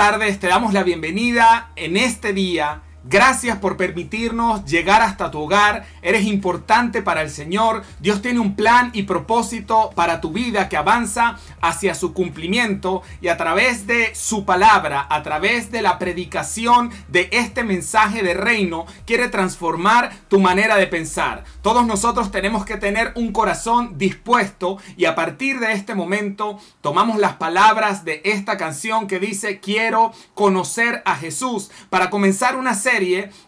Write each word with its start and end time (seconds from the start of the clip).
tardes, 0.00 0.40
te 0.40 0.46
damos 0.46 0.72
la 0.72 0.82
bienvenida 0.82 1.72
en 1.76 1.98
este 1.98 2.32
día 2.32 2.80
Gracias 3.04 3.56
por 3.56 3.78
permitirnos 3.78 4.66
llegar 4.66 5.00
hasta 5.00 5.30
tu 5.30 5.40
hogar. 5.40 5.86
Eres 6.02 6.26
importante 6.26 7.00
para 7.00 7.22
el 7.22 7.30
Señor. 7.30 7.82
Dios 7.98 8.20
tiene 8.20 8.40
un 8.40 8.54
plan 8.54 8.90
y 8.92 9.04
propósito 9.04 9.90
para 9.94 10.20
tu 10.20 10.32
vida 10.32 10.68
que 10.68 10.76
avanza 10.76 11.38
hacia 11.62 11.94
su 11.94 12.12
cumplimiento 12.12 13.02
y 13.22 13.28
a 13.28 13.38
través 13.38 13.86
de 13.86 14.14
su 14.14 14.44
palabra, 14.44 15.06
a 15.08 15.22
través 15.22 15.70
de 15.70 15.80
la 15.80 15.98
predicación 15.98 16.90
de 17.08 17.30
este 17.32 17.64
mensaje 17.64 18.22
de 18.22 18.34
reino, 18.34 18.84
quiere 19.06 19.28
transformar 19.28 20.12
tu 20.28 20.38
manera 20.38 20.76
de 20.76 20.86
pensar. 20.86 21.44
Todos 21.62 21.86
nosotros 21.86 22.30
tenemos 22.30 22.66
que 22.66 22.76
tener 22.76 23.12
un 23.14 23.32
corazón 23.32 23.96
dispuesto 23.96 24.76
y 24.98 25.06
a 25.06 25.14
partir 25.14 25.58
de 25.58 25.72
este 25.72 25.94
momento 25.94 26.58
tomamos 26.82 27.18
las 27.18 27.36
palabras 27.36 28.04
de 28.04 28.20
esta 28.26 28.58
canción 28.58 29.06
que 29.06 29.18
dice 29.18 29.58
quiero 29.58 30.12
conocer 30.34 31.02
a 31.06 31.16
Jesús 31.16 31.70
para 31.88 32.10
comenzar 32.10 32.56
una 32.56 32.74
serie 32.74 32.89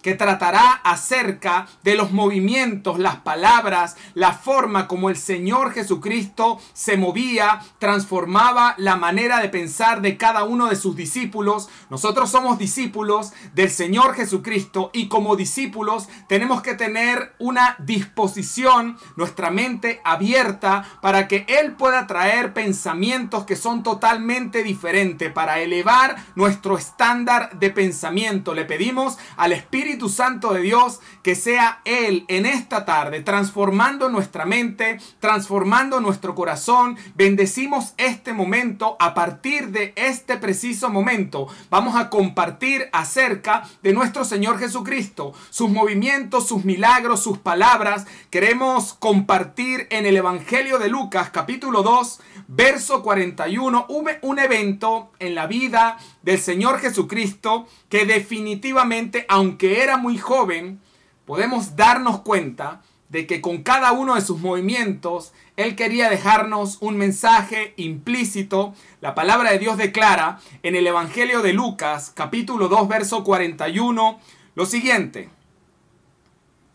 que 0.03 0.15
tratará 0.15 0.73
acerca 0.85 1.67
de 1.83 1.97
los 1.97 2.13
movimientos, 2.13 2.99
las 2.99 3.17
palabras, 3.17 3.97
la 4.15 4.33
forma 4.33 4.87
como 4.87 5.11
el 5.11 5.17
Señor 5.17 5.73
Jesucristo 5.73 6.61
se 6.73 6.97
movía, 6.97 7.61
transformaba 7.79 8.75
la 8.79 8.97
manera 8.97 9.41
de 9.41 9.49
pensar 9.49 10.01
de 10.01 10.17
cada 10.17 10.45
uno 10.45 10.69
de 10.69 10.77
sus 10.77 10.95
discípulos. 10.95 11.69
Nosotros 11.91 12.31
somos 12.31 12.59
discípulos 12.59 13.33
del 13.55 13.71
Señor 13.71 14.15
Jesucristo 14.15 14.91
y 14.93 15.09
como 15.09 15.35
discípulos 15.35 16.09
tenemos 16.29 16.63
que 16.63 16.75
tener 16.75 17.35
una 17.39 17.77
disposición, 17.81 18.97
nuestra 19.17 19.51
mente 19.51 20.01
abierta 20.05 20.85
para 21.01 21.27
que 21.27 21.45
Él 21.49 21.73
pueda 21.73 22.07
traer 22.07 22.53
pensamientos 22.53 23.45
que 23.45 23.57
son 23.57 23.83
totalmente 23.83 24.63
diferentes, 24.63 25.33
para 25.33 25.61
elevar 25.61 26.17
nuestro 26.35 26.79
estándar 26.79 27.59
de 27.59 27.71
pensamiento. 27.71 28.55
Le 28.55 28.65
pedimos 28.65 29.19
al 29.37 29.53
Espíritu 29.53 30.09
Santo 30.09 30.53
de 30.53 30.61
Dios 30.61 31.01
que 31.23 31.35
sea 31.35 31.81
Él 31.85 32.25
en 32.29 32.47
esta 32.47 32.85
tarde 32.85 33.23
transformando 33.23 34.09
nuestra 34.09 34.45
mente, 34.45 34.99
transformando 35.21 36.01
nuestro 36.01 36.35
corazón. 36.35 36.97
Bendecimos 37.15 37.95
este 37.97 38.33
momento 38.33 38.97
a 38.99 39.15
partir 39.15 39.69
de 39.69 39.93
este 39.97 40.37
preciso 40.37 40.91
momento. 40.91 41.47
Vamos 41.71 41.97
a 41.97 42.11
compartir 42.11 42.89
acerca 42.93 43.69
de 43.83 43.93
nuestro 43.93 44.25
Señor 44.25 44.59
Jesucristo, 44.59 45.33
sus 45.51 45.71
movimientos, 45.71 46.49
sus 46.49 46.65
milagros, 46.65 47.23
sus 47.23 47.39
palabras. 47.39 48.07
Queremos 48.31 48.95
compartir 48.95 49.87
en 49.91 50.07
el 50.07 50.17
Evangelio 50.17 50.79
de 50.79 50.89
Lucas 50.89 51.31
capítulo 51.31 51.83
2, 51.83 52.21
verso 52.49 53.03
41, 53.03 53.87
un 53.89 54.39
evento 54.39 55.13
en 55.19 55.35
la 55.35 55.47
vida 55.47 55.99
del 56.23 56.39
Señor 56.39 56.79
Jesucristo 56.81 57.67
que 57.89 58.07
definitivamente, 58.07 59.27
aunque 59.29 59.83
era 59.83 59.97
muy 59.97 60.19
joven, 60.19 60.81
podemos 61.25 61.77
darnos 61.77 62.21
cuenta 62.21 62.83
de 63.13 63.27
que 63.27 63.43
con 63.43 63.63
cada 63.63 63.93
uno 63.93 64.15
de 64.15 64.23
sus 64.23 64.41
movimientos 64.41 65.33
Él 65.57 65.77
quería 65.77 66.09
dejarnos 66.09 66.79
un 66.81 66.97
mensaje 66.97 67.75
implícito. 67.77 68.75
La 69.03 69.15
palabra 69.15 69.53
de 69.53 69.59
Dios 69.59 69.77
declara 69.77 70.41
en 70.63 70.77
el 70.77 70.87
Evangelio 70.87 71.43
de 71.43 71.53
Lucas 71.53 72.11
capítulo 72.15 72.69
2 72.69 72.89
verso 72.89 73.23
41 73.23 74.19
lo 74.55 74.67
siguiente. 74.67 75.29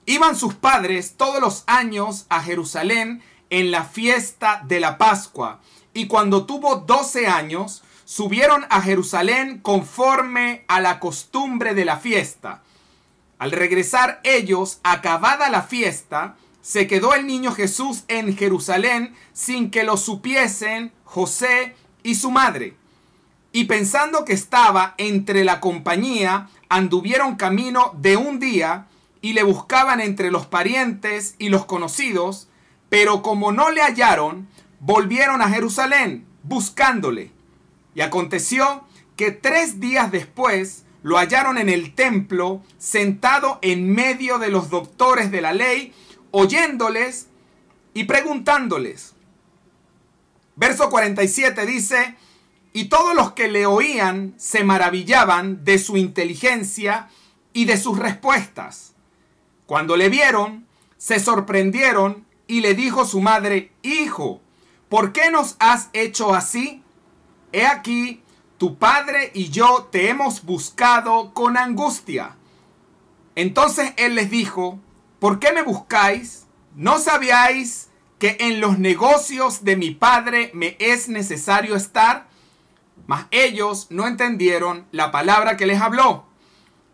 Iban 0.06 0.36
sus 0.36 0.54
padres 0.54 1.16
todos 1.18 1.42
los 1.42 1.64
años 1.66 2.28
a 2.30 2.42
Jerusalén 2.42 3.24
en 3.50 3.72
la 3.72 3.84
fiesta 3.84 4.62
de 4.66 4.80
la 4.80 5.00
Pascua 5.00 5.60
y 5.94 6.06
cuando 6.06 6.46
tuvo 6.46 6.76
12 6.76 7.26
años 7.26 7.84
subieron 8.06 8.66
a 8.70 8.82
Jerusalén 8.82 9.60
conforme 9.60 10.64
a 10.68 10.80
la 10.82 11.00
costumbre 11.00 11.74
de 11.74 11.84
la 11.84 11.98
fiesta. 11.98 12.62
Al 13.40 13.52
regresar 13.52 14.20
ellos, 14.24 14.80
acabada 14.84 15.50
la 15.50 15.64
fiesta, 15.64 16.36
se 16.62 16.88
quedó 16.88 17.14
el 17.14 17.28
niño 17.28 17.52
Jesús 17.54 18.04
en 18.08 18.36
Jerusalén 18.36 19.16
sin 19.32 19.72
que 19.72 19.84
lo 19.84 19.96
supiesen 19.96 20.92
José 21.04 21.76
y 22.04 22.16
su 22.16 22.32
madre. 22.32 22.76
Y 23.52 23.66
pensando 23.66 24.26
que 24.26 24.34
estaba 24.34 24.96
entre 24.98 25.46
la 25.46 25.60
compañía, 25.60 26.50
anduvieron 26.68 27.36
camino 27.36 27.94
de 27.98 28.18
un 28.18 28.40
día 28.40 28.88
y 29.22 29.34
le 29.34 29.44
buscaban 29.44 30.00
entre 30.00 30.32
los 30.32 30.46
parientes 30.46 31.36
y 31.38 31.50
los 31.50 31.66
conocidos, 31.66 32.50
pero 32.90 33.22
como 33.22 33.52
no 33.52 33.72
le 33.72 33.82
hallaron, 33.82 34.48
volvieron 34.80 35.42
a 35.42 35.50
Jerusalén 35.50 36.26
buscándole. 36.44 37.32
Y 37.96 38.02
aconteció 38.02 38.84
que 39.16 39.32
tres 39.32 39.80
días 39.80 40.12
después 40.12 40.84
lo 41.04 41.18
hallaron 41.18 41.58
en 41.58 41.70
el 41.70 41.94
templo, 41.94 42.62
sentado 42.78 43.60
en 43.62 43.94
medio 43.94 44.40
de 44.40 44.50
los 44.50 44.70
doctores 44.70 45.32
de 45.32 45.42
la 45.42 45.54
ley, 45.54 45.94
oyéndoles 46.32 47.28
y 47.94 48.06
preguntándoles. 48.06 49.14
Verso 50.56 50.90
47 50.90 51.66
dice, 51.66 52.16
y 52.74 52.86
todos 52.86 53.16
los 53.16 53.32
que 53.32 53.48
le 53.48 53.66
oían 53.66 54.34
se 54.38 54.64
maravillaban 54.64 55.64
de 55.64 55.80
su 55.80 55.98
inteligencia 55.98 57.10
y 57.54 57.66
de 57.66 57.78
sus 57.78 57.98
respuestas. 57.98 58.94
Cuando 59.66 59.98
le 59.98 60.10
vieron, 60.10 60.68
se 60.98 61.20
sorprendieron 61.20 62.26
y 62.48 62.62
le 62.62 62.74
dijo 62.74 63.06
su 63.06 63.22
madre, 63.22 63.72
Hijo, 63.82 64.42
¿por 64.90 65.12
qué 65.12 65.32
nos 65.32 65.56
has 65.60 65.90
hecho 65.94 66.34
así? 66.34 66.84
He 67.52 67.66
aquí, 67.66 68.22
tu 68.58 68.78
padre 68.78 69.32
y 69.34 69.50
yo 69.50 69.88
te 69.92 70.10
hemos 70.10 70.44
buscado 70.44 71.34
con 71.34 71.58
angustia. 71.58 72.36
Entonces 73.36 73.94
él 73.98 74.16
les 74.16 74.30
dijo, 74.30 74.80
¿por 75.20 75.40
qué 75.40 75.54
me 75.54 75.62
buscáis? 75.62 76.48
¿No 76.76 77.00
sabíais 77.00 77.90
que 78.20 78.38
en 78.40 78.60
los 78.60 78.80
negocios 78.80 79.64
de 79.64 79.76
mi 79.78 79.92
padre 79.92 80.52
me 80.54 80.76
es 80.80 81.08
necesario 81.08 81.76
estar? 81.76 82.28
Mas 83.06 83.28
ellos 83.32 83.88
no 83.90 84.08
entendieron 84.08 84.88
la 84.92 85.12
palabra 85.12 85.56
que 85.56 85.68
les 85.68 85.82
habló. 85.82 86.26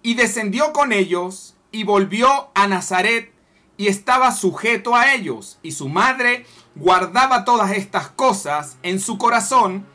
Y 0.02 0.16
descendió 0.16 0.74
con 0.74 0.92
ellos 0.92 1.56
y 1.72 1.86
volvió 1.86 2.52
a 2.54 2.68
Nazaret 2.68 3.34
y 3.78 3.88
estaba 3.88 4.32
sujeto 4.32 4.96
a 4.96 5.14
ellos. 5.14 5.60
Y 5.64 5.72
su 5.72 5.88
madre 5.88 6.46
guardaba 6.76 7.46
todas 7.46 7.72
estas 7.72 8.10
cosas 8.10 8.78
en 8.84 9.00
su 9.00 9.18
corazón. 9.18 9.86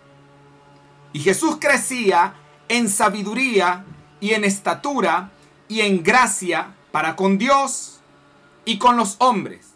Y 1.12 1.20
Jesús 1.20 1.56
crecía 1.60 2.34
en 2.69 2.88
sabiduría 2.88 3.84
y 4.20 4.34
en 4.34 4.44
estatura 4.44 5.30
y 5.69 5.80
en 5.80 6.02
gracia 6.02 6.74
para 6.91 7.16
con 7.16 7.38
Dios 7.38 8.00
y 8.64 8.78
con 8.78 8.96
los 8.96 9.16
hombres. 9.19 9.74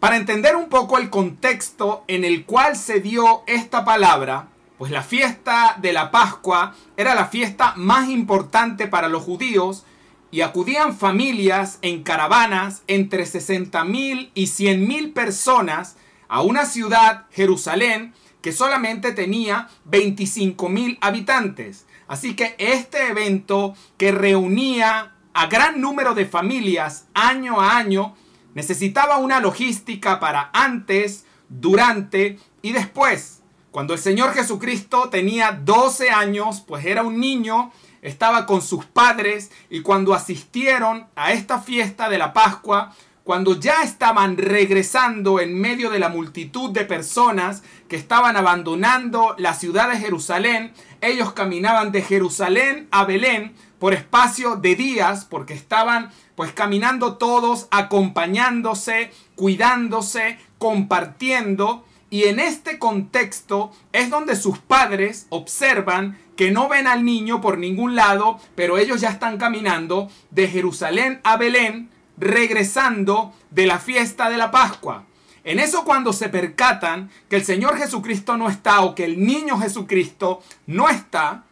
Para 0.00 0.16
entender 0.16 0.54
un 0.54 0.68
poco 0.68 0.98
el 0.98 1.10
contexto 1.10 2.04
en 2.08 2.24
el 2.24 2.44
cual 2.44 2.76
se 2.76 3.00
dio 3.00 3.42
esta 3.46 3.84
palabra, 3.84 4.48
pues 4.78 4.90
la 4.90 5.02
fiesta 5.02 5.76
de 5.80 5.92
la 5.92 6.10
Pascua 6.10 6.74
era 6.96 7.14
la 7.14 7.26
fiesta 7.26 7.72
más 7.76 8.08
importante 8.08 8.86
para 8.86 9.08
los 9.08 9.22
judíos 9.22 9.84
y 10.30 10.42
acudían 10.42 10.96
familias 10.96 11.78
en 11.80 12.02
caravanas 12.02 12.82
entre 12.86 13.24
60 13.24 13.84
mil 13.84 14.30
y 14.34 14.48
100 14.48 14.86
mil 14.86 15.12
personas 15.12 15.96
a 16.28 16.42
una 16.42 16.66
ciudad, 16.66 17.26
Jerusalén, 17.30 18.12
que 18.44 18.52
solamente 18.52 19.12
tenía 19.12 19.70
25 19.86 20.68
mil 20.68 20.98
habitantes. 21.00 21.86
Así 22.06 22.36
que 22.36 22.54
este 22.58 23.08
evento 23.08 23.72
que 23.96 24.12
reunía 24.12 25.14
a 25.32 25.46
gran 25.46 25.80
número 25.80 26.14
de 26.14 26.26
familias 26.26 27.06
año 27.14 27.58
a 27.58 27.78
año 27.78 28.14
necesitaba 28.52 29.16
una 29.16 29.40
logística 29.40 30.20
para 30.20 30.50
antes, 30.52 31.24
durante 31.48 32.38
y 32.60 32.72
después. 32.72 33.40
Cuando 33.70 33.94
el 33.94 33.98
Señor 33.98 34.34
Jesucristo 34.34 35.08
tenía 35.08 35.52
12 35.52 36.10
años, 36.10 36.60
pues 36.60 36.84
era 36.84 37.02
un 37.02 37.18
niño, 37.18 37.72
estaba 38.02 38.44
con 38.44 38.60
sus 38.60 38.84
padres 38.84 39.52
y 39.70 39.80
cuando 39.80 40.12
asistieron 40.12 41.06
a 41.16 41.32
esta 41.32 41.60
fiesta 41.60 42.10
de 42.10 42.18
la 42.18 42.34
Pascua, 42.34 42.94
cuando 43.24 43.58
ya 43.58 43.82
estaban 43.82 44.36
regresando 44.36 45.40
en 45.40 45.58
medio 45.58 45.88
de 45.88 45.98
la 45.98 46.10
multitud 46.10 46.70
de 46.70 46.84
personas 46.84 47.62
que 47.88 47.96
estaban 47.96 48.36
abandonando 48.36 49.34
la 49.38 49.54
ciudad 49.54 49.90
de 49.90 49.98
Jerusalén, 49.98 50.72
ellos 51.00 51.32
caminaban 51.32 51.90
de 51.90 52.02
Jerusalén 52.02 52.86
a 52.90 53.04
Belén 53.04 53.54
por 53.78 53.94
espacio 53.94 54.56
de 54.56 54.76
días, 54.76 55.24
porque 55.24 55.54
estaban 55.54 56.10
pues 56.34 56.52
caminando 56.52 57.16
todos, 57.16 57.66
acompañándose, 57.70 59.10
cuidándose, 59.36 60.38
compartiendo. 60.58 61.86
Y 62.10 62.24
en 62.24 62.38
este 62.38 62.78
contexto 62.78 63.72
es 63.92 64.10
donde 64.10 64.36
sus 64.36 64.58
padres 64.58 65.26
observan 65.30 66.18
que 66.36 66.50
no 66.50 66.68
ven 66.68 66.86
al 66.86 67.04
niño 67.04 67.40
por 67.40 67.56
ningún 67.56 67.94
lado, 67.94 68.38
pero 68.54 68.76
ellos 68.76 69.00
ya 69.00 69.08
están 69.08 69.38
caminando 69.38 70.10
de 70.30 70.46
Jerusalén 70.48 71.20
a 71.24 71.38
Belén 71.38 71.90
regresando 72.16 73.32
de 73.50 73.66
la 73.66 73.78
fiesta 73.78 74.30
de 74.30 74.36
la 74.36 74.50
Pascua. 74.50 75.04
En 75.44 75.58
eso 75.58 75.84
cuando 75.84 76.12
se 76.12 76.28
percatan 76.28 77.10
que 77.28 77.36
el 77.36 77.44
Señor 77.44 77.76
Jesucristo 77.76 78.36
no 78.36 78.48
está 78.48 78.80
o 78.80 78.94
que 78.94 79.04
el 79.04 79.24
niño 79.24 79.58
Jesucristo 79.58 80.42
no 80.66 80.88
está, 80.88 81.44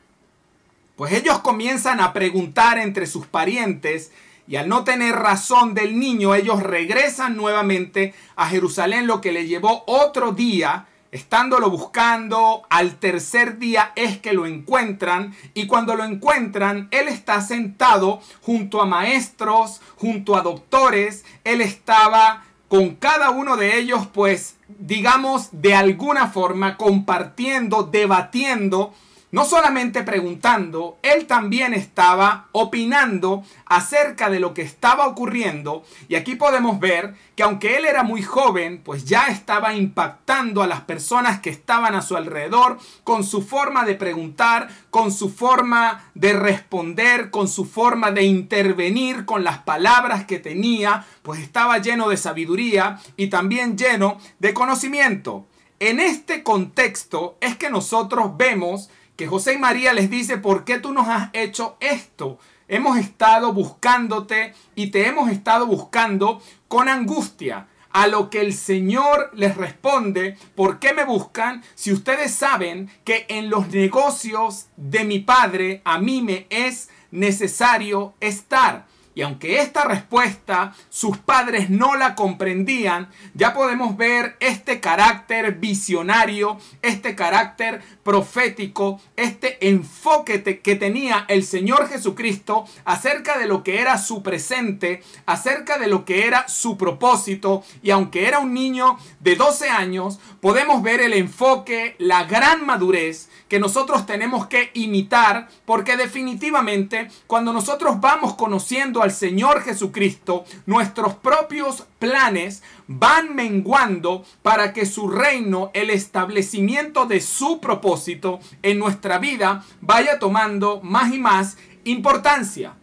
Pues 0.97 1.15
ellos 1.15 1.39
comienzan 1.39 2.01
a 2.01 2.13
preguntar 2.13 2.79
entre 2.79 3.07
sus 3.07 3.27
parientes 3.27 4.13
y 4.47 4.57
al 4.57 4.69
no 4.69 4.85
tener 4.85 5.15
razón 5.15 5.75
del 5.75 5.99
niño, 5.99 6.35
ellos 6.35 6.63
regresan 6.63 7.37
nuevamente 7.37 8.15
a 8.37 8.49
Jerusalén, 8.49 9.07
lo 9.07 9.21
que 9.21 9.33
le 9.33 9.47
llevó 9.47 9.85
otro 9.87 10.33
día, 10.33 10.87
estándolo 11.13 11.71
buscando, 11.71 12.63
al 12.71 12.97
tercer 12.97 13.59
día 13.59 13.93
es 13.95 14.19
que 14.19 14.33
lo 14.33 14.47
encuentran 14.47 15.37
y 15.55 15.67
cuando 15.67 15.95
lo 15.95 16.05
encuentran, 16.05 16.89
él 16.91 17.07
está 17.07 17.41
sentado 17.43 18.21
junto 18.41 18.81
a 18.81 18.87
maestros, 18.87 19.81
junto 19.97 20.37
a 20.37 20.43
doctores, 20.43 21.25
él 21.45 21.61
estaba 21.61 22.45
con 22.67 22.97
cada 22.97 23.31
uno 23.31 23.59
de 23.59 23.79
ellos, 23.79 24.09
pues 24.13 24.57
digamos, 24.67 25.51
de 25.53 25.75
alguna 25.75 26.29
forma 26.29 26.79
compartiendo, 26.79 27.83
debatiendo 27.83 28.95
no 29.33 29.47
solamente 29.47 30.03
preguntando, 30.03 30.99
él 31.03 31.27
también 31.27 31.73
estaba 31.73 32.49
opinando 32.53 33.43
acerca 33.65 34.29
de 34.29 34.39
lo 34.39 34.53
que 34.53 34.61
estaba 34.61 35.07
ocurriendo. 35.07 35.85
Y 36.07 36.17
aquí 36.17 36.35
podemos 36.35 36.79
ver 36.79 37.15
que 37.35 37.43
aunque 37.43 37.79
él 37.79 37.87
era 37.87 38.03
muy 38.03 38.23
joven, 38.23 38.83
pues 38.85 39.07
ya 39.07 39.29
estaba 39.29 39.73
impactando 39.73 40.63
a 40.63 40.67
las 40.67 40.83
personas 40.83 41.41
que 41.41 41.49
estaban 41.49 41.95
a 41.95 42.03
su 42.03 42.15
alrededor 42.15 42.79
con 43.05 43.25
su 43.25 43.41
forma 43.41 43.87
de 43.87 43.95
preguntar, 43.95 44.69
con 44.91 45.11
su 45.11 45.31
forma 45.31 46.11
de 46.15 46.35
responder, 46.35 47.31
con 47.31 47.49
su 47.49 47.65
forma 47.65 48.11
de 48.11 48.25
intervenir, 48.25 49.25
con 49.25 49.45
las 49.45 49.61
palabras 49.61 50.27
que 50.27 50.41
tenía, 50.41 51.07
pues 51.23 51.41
estaba 51.41 51.79
lleno 51.79 52.11
de 52.11 52.19
sabiduría 52.19 53.01
y 53.17 53.29
también 53.29 53.79
lleno 53.79 54.19
de 54.41 54.53
conocimiento. 54.53 55.47
En 55.81 55.99
este 55.99 56.43
contexto 56.43 57.39
es 57.41 57.57
que 57.57 57.71
nosotros 57.71 58.37
vemos 58.37 58.91
José 59.27 59.55
y 59.55 59.59
María 59.59 59.93
les 59.93 60.11
dice, 60.11 60.39
¿por 60.39 60.65
qué 60.65 60.79
tú 60.79 60.93
nos 60.93 61.09
has 61.09 61.31
hecho 61.33 61.77
esto? 61.81 62.39
Hemos 62.69 62.99
estado 62.99 63.53
buscándote 63.53 64.55
y 64.75 64.89
te 64.89 65.07
hemos 65.07 65.31
estado 65.31 65.67
buscando 65.67 66.41
con 66.69 66.89
angustia. 66.89 67.69
A 67.91 68.07
lo 68.07 68.31
que 68.31 68.41
el 68.41 68.55
Señor 68.55 69.31
les 69.35 69.57
responde, 69.57 70.39
¿por 70.55 70.79
qué 70.79 70.95
me 70.95 71.05
buscan 71.05 71.63
si 71.75 71.93
ustedes 71.93 72.33
saben 72.33 72.91
que 73.05 73.27
en 73.29 73.51
los 73.51 73.69
negocios 73.69 74.69
de 74.77 75.05
mi 75.05 75.19
Padre 75.19 75.83
a 75.85 75.99
mí 75.99 76.23
me 76.23 76.47
es 76.49 76.89
necesario 77.11 78.15
estar? 78.21 78.87
Y 79.15 79.23
aunque 79.23 79.61
esta 79.61 79.85
respuesta 79.85 80.75
sus 80.89 81.19
padres 81.19 81.69
no 81.69 81.97
la 81.97 82.15
comprendían, 82.15 83.09
ya 83.35 83.53
podemos 83.53 83.97
ver 83.97 84.37
este 84.41 84.81
carácter 84.81 85.57
visionario, 85.57 86.59
este 86.81 87.15
carácter 87.15 87.83
profético, 88.03 89.01
este 89.17 89.69
enfoque 89.69 90.43
que 90.61 90.77
tenía 90.77 91.27
el 91.29 91.45
Señor 91.45 91.89
Jesucristo 91.89 92.65
acerca 92.85 93.39
de 93.39 93.47
lo 93.47 93.63
que 93.63 93.81
era 93.81 93.99
su 93.99 94.23
presente, 94.23 95.03
acerca 95.27 95.79
de 95.79 95.89
lo 95.89 96.05
que 96.05 96.27
era 96.27 96.49
su 96.49 96.79
propósito. 96.79 97.63
Y 97.83 97.91
aunque 97.91 98.27
era 98.27 98.39
un 98.39 98.55
niño 98.55 98.99
de 99.21 99.37
12 99.37 99.69
años, 99.69 100.21
podemos 100.41 100.83
ver 100.83 101.01
el 101.01 101.13
enfoque, 101.13 101.97
la 101.99 102.25
gran 102.25 102.65
madurez 102.65 103.29
que 103.49 103.59
nosotros 103.59 104.07
tenemos 104.07 104.47
que 104.47 104.71
imitar, 104.73 105.49
porque 105.67 105.97
definitivamente 105.99 107.11
cuando 107.27 107.53
nosotros 107.53 108.01
vamos 108.01 108.35
conociendo 108.35 109.02
al 109.03 109.13
Señor 109.13 109.63
Jesucristo, 109.63 110.45
nuestros 110.67 111.15
propios 111.15 111.87
planes 111.99 112.63
van 112.87 113.35
menguando 113.35 114.25
para 114.43 114.73
que 114.73 114.87
su 114.87 115.09
reino, 115.09 115.71
el 115.75 115.91
establecimiento 115.91 117.07
de 117.07 117.21
su 117.21 117.61
propósito 117.61 118.41
en 118.63 118.79
nuestra 118.79 119.19
vida 119.19 119.65
vaya 119.81 120.19
tomando 120.19 120.81
más 120.83 121.13
y 121.13 121.19
más 121.19 121.57
importancia. 121.85 122.75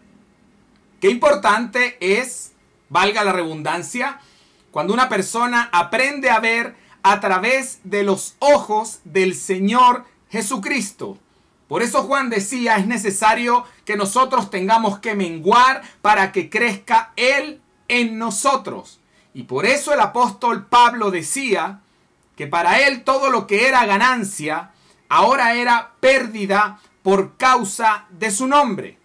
Qué 1.00 1.10
importante 1.10 1.98
es, 2.02 2.52
valga 2.90 3.24
la 3.24 3.32
redundancia, 3.32 4.20
cuando 4.72 4.94
una 4.94 5.10
persona 5.10 5.70
aprende 5.72 6.30
a 6.30 6.40
ver 6.40 6.76
a 7.02 7.20
través 7.22 7.80
de 7.84 8.04
los 8.04 8.36
ojos 8.40 9.00
del 9.06 9.36
Señor 9.36 10.06
Jesucristo. 10.30 11.18
Por 11.70 11.84
eso 11.84 12.02
Juan 12.02 12.32
decía, 12.32 12.78
es 12.78 12.88
necesario 12.88 13.64
que 13.86 13.96
nosotros 13.96 14.50
tengamos 14.50 14.98
que 14.98 15.14
menguar 15.14 15.84
para 16.02 16.32
que 16.32 16.50
crezca 16.50 17.14
Él 17.16 17.62
en 17.88 18.18
nosotros. 18.18 19.00
Y 19.36 19.44
por 19.44 19.68
eso 19.68 19.94
el 19.94 20.00
apóstol 20.00 20.66
Pablo 20.66 21.12
decía 21.12 21.82
que 22.36 22.48
para 22.48 22.80
él 22.80 23.04
todo 23.04 23.30
lo 23.30 23.46
que 23.46 23.68
era 23.68 23.86
ganancia 23.86 24.72
ahora 25.10 25.54
era 25.54 25.92
pérdida 26.00 26.80
por 27.04 27.38
causa 27.38 28.08
de 28.10 28.32
su 28.32 28.48
nombre. 28.48 28.98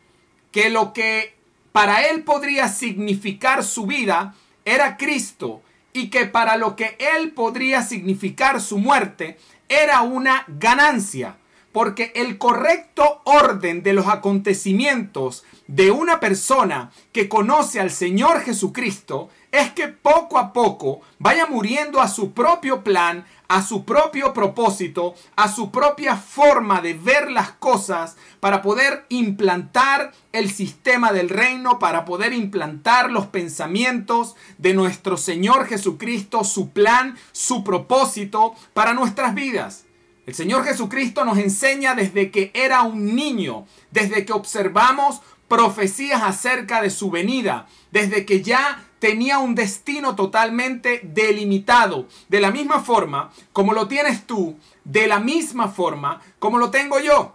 Que 0.51 0.71
lo 0.71 0.95
que 0.95 1.37
para 1.73 2.07
él 2.07 2.23
podría 2.23 2.69
significar 2.69 3.63
su 3.63 3.87
vida 3.87 4.35
era 4.65 4.97
Cristo 4.97 5.61
y 5.93 6.09
que 6.09 6.25
para 6.25 6.57
lo 6.57 6.77
que 6.77 6.97
él 6.99 7.33
podría 7.33 7.83
significar 7.83 8.61
su 8.63 8.79
muerte 8.79 9.39
era 9.69 10.01
una 10.01 10.45
ganancia 10.49 11.37
porque 11.75 12.13
el 12.15 12.39
correcto 12.39 13.21
orden 13.25 13.83
de 13.83 13.95
los 13.95 14.07
acontecimientos 14.07 15.43
de 15.67 15.91
una 15.91 16.21
persona 16.21 16.93
que 17.11 17.29
conoce 17.29 17.81
al 17.81 17.91
Señor 17.91 18.43
Jesucristo 18.43 19.29
es 19.51 19.73
que 19.73 19.89
poco 19.89 20.39
a 20.39 20.53
poco 20.53 21.01
vaya 21.19 21.47
muriendo 21.47 22.01
a 22.01 22.07
su 22.07 22.33
propio 22.33 22.85
plan, 22.85 23.25
a 23.49 23.61
su 23.61 23.85
propio 23.85 24.33
propósito, 24.33 25.17
a 25.35 25.49
su 25.49 25.73
propia 25.73 26.15
forma 26.17 26.81
de 26.81 26.95
ver 26.95 27.29
las 27.33 27.51
cosas 27.51 28.17
para 28.39 28.63
poder 28.63 29.05
implantar 29.09 30.13
el 30.31 30.53
sistema 30.53 31.13
del 31.13 31.29
reino, 31.29 31.81
para 31.81 32.05
poder 32.05 32.35
implantar 32.35 33.11
los 33.11 33.27
pensamientos 33.27 34.37
de 34.59 34.75
nuestro 34.75 35.17
Señor 35.17 35.67
Jesucristo, 35.67 36.45
su 36.45 36.71
plan, 36.71 37.17
su 37.33 37.65
propósito 37.65 38.55
para 38.75 38.95
nuestras 38.95 39.35
vidas. 39.35 39.84
El 40.27 40.35
Señor 40.35 40.65
Jesucristo 40.65 41.25
nos 41.25 41.39
enseña 41.39 41.95
desde 41.95 42.31
que 42.31 42.51
era 42.55 42.83
un 42.83 43.15
niño, 43.15 43.67
desde 43.91 44.25
que 44.25 44.33
observamos 44.33 45.21
profecías 45.49 46.23
acerca 46.23 46.81
de 46.81 46.89
su 46.89 47.11
venida, 47.11 47.67
desde 47.91 48.25
que 48.25 48.43
ya 48.43 48.85
tenía 48.99 49.39
un 49.39 49.55
destino 49.55 50.15
totalmente 50.15 51.01
delimitado, 51.03 52.09
de 52.29 52.41
la 52.41 52.51
misma 52.51 52.81
forma 52.81 53.31
como 53.53 53.75
lo 53.75 53.87
tienes 53.87 54.27
tú, 54.27 54.59
de 54.85 55.07
la 55.07 55.21
misma 55.21 55.69
forma 55.69 56.23
como 56.39 56.59
lo 56.59 56.71
tengo 56.71 56.99
yo. 57.01 57.35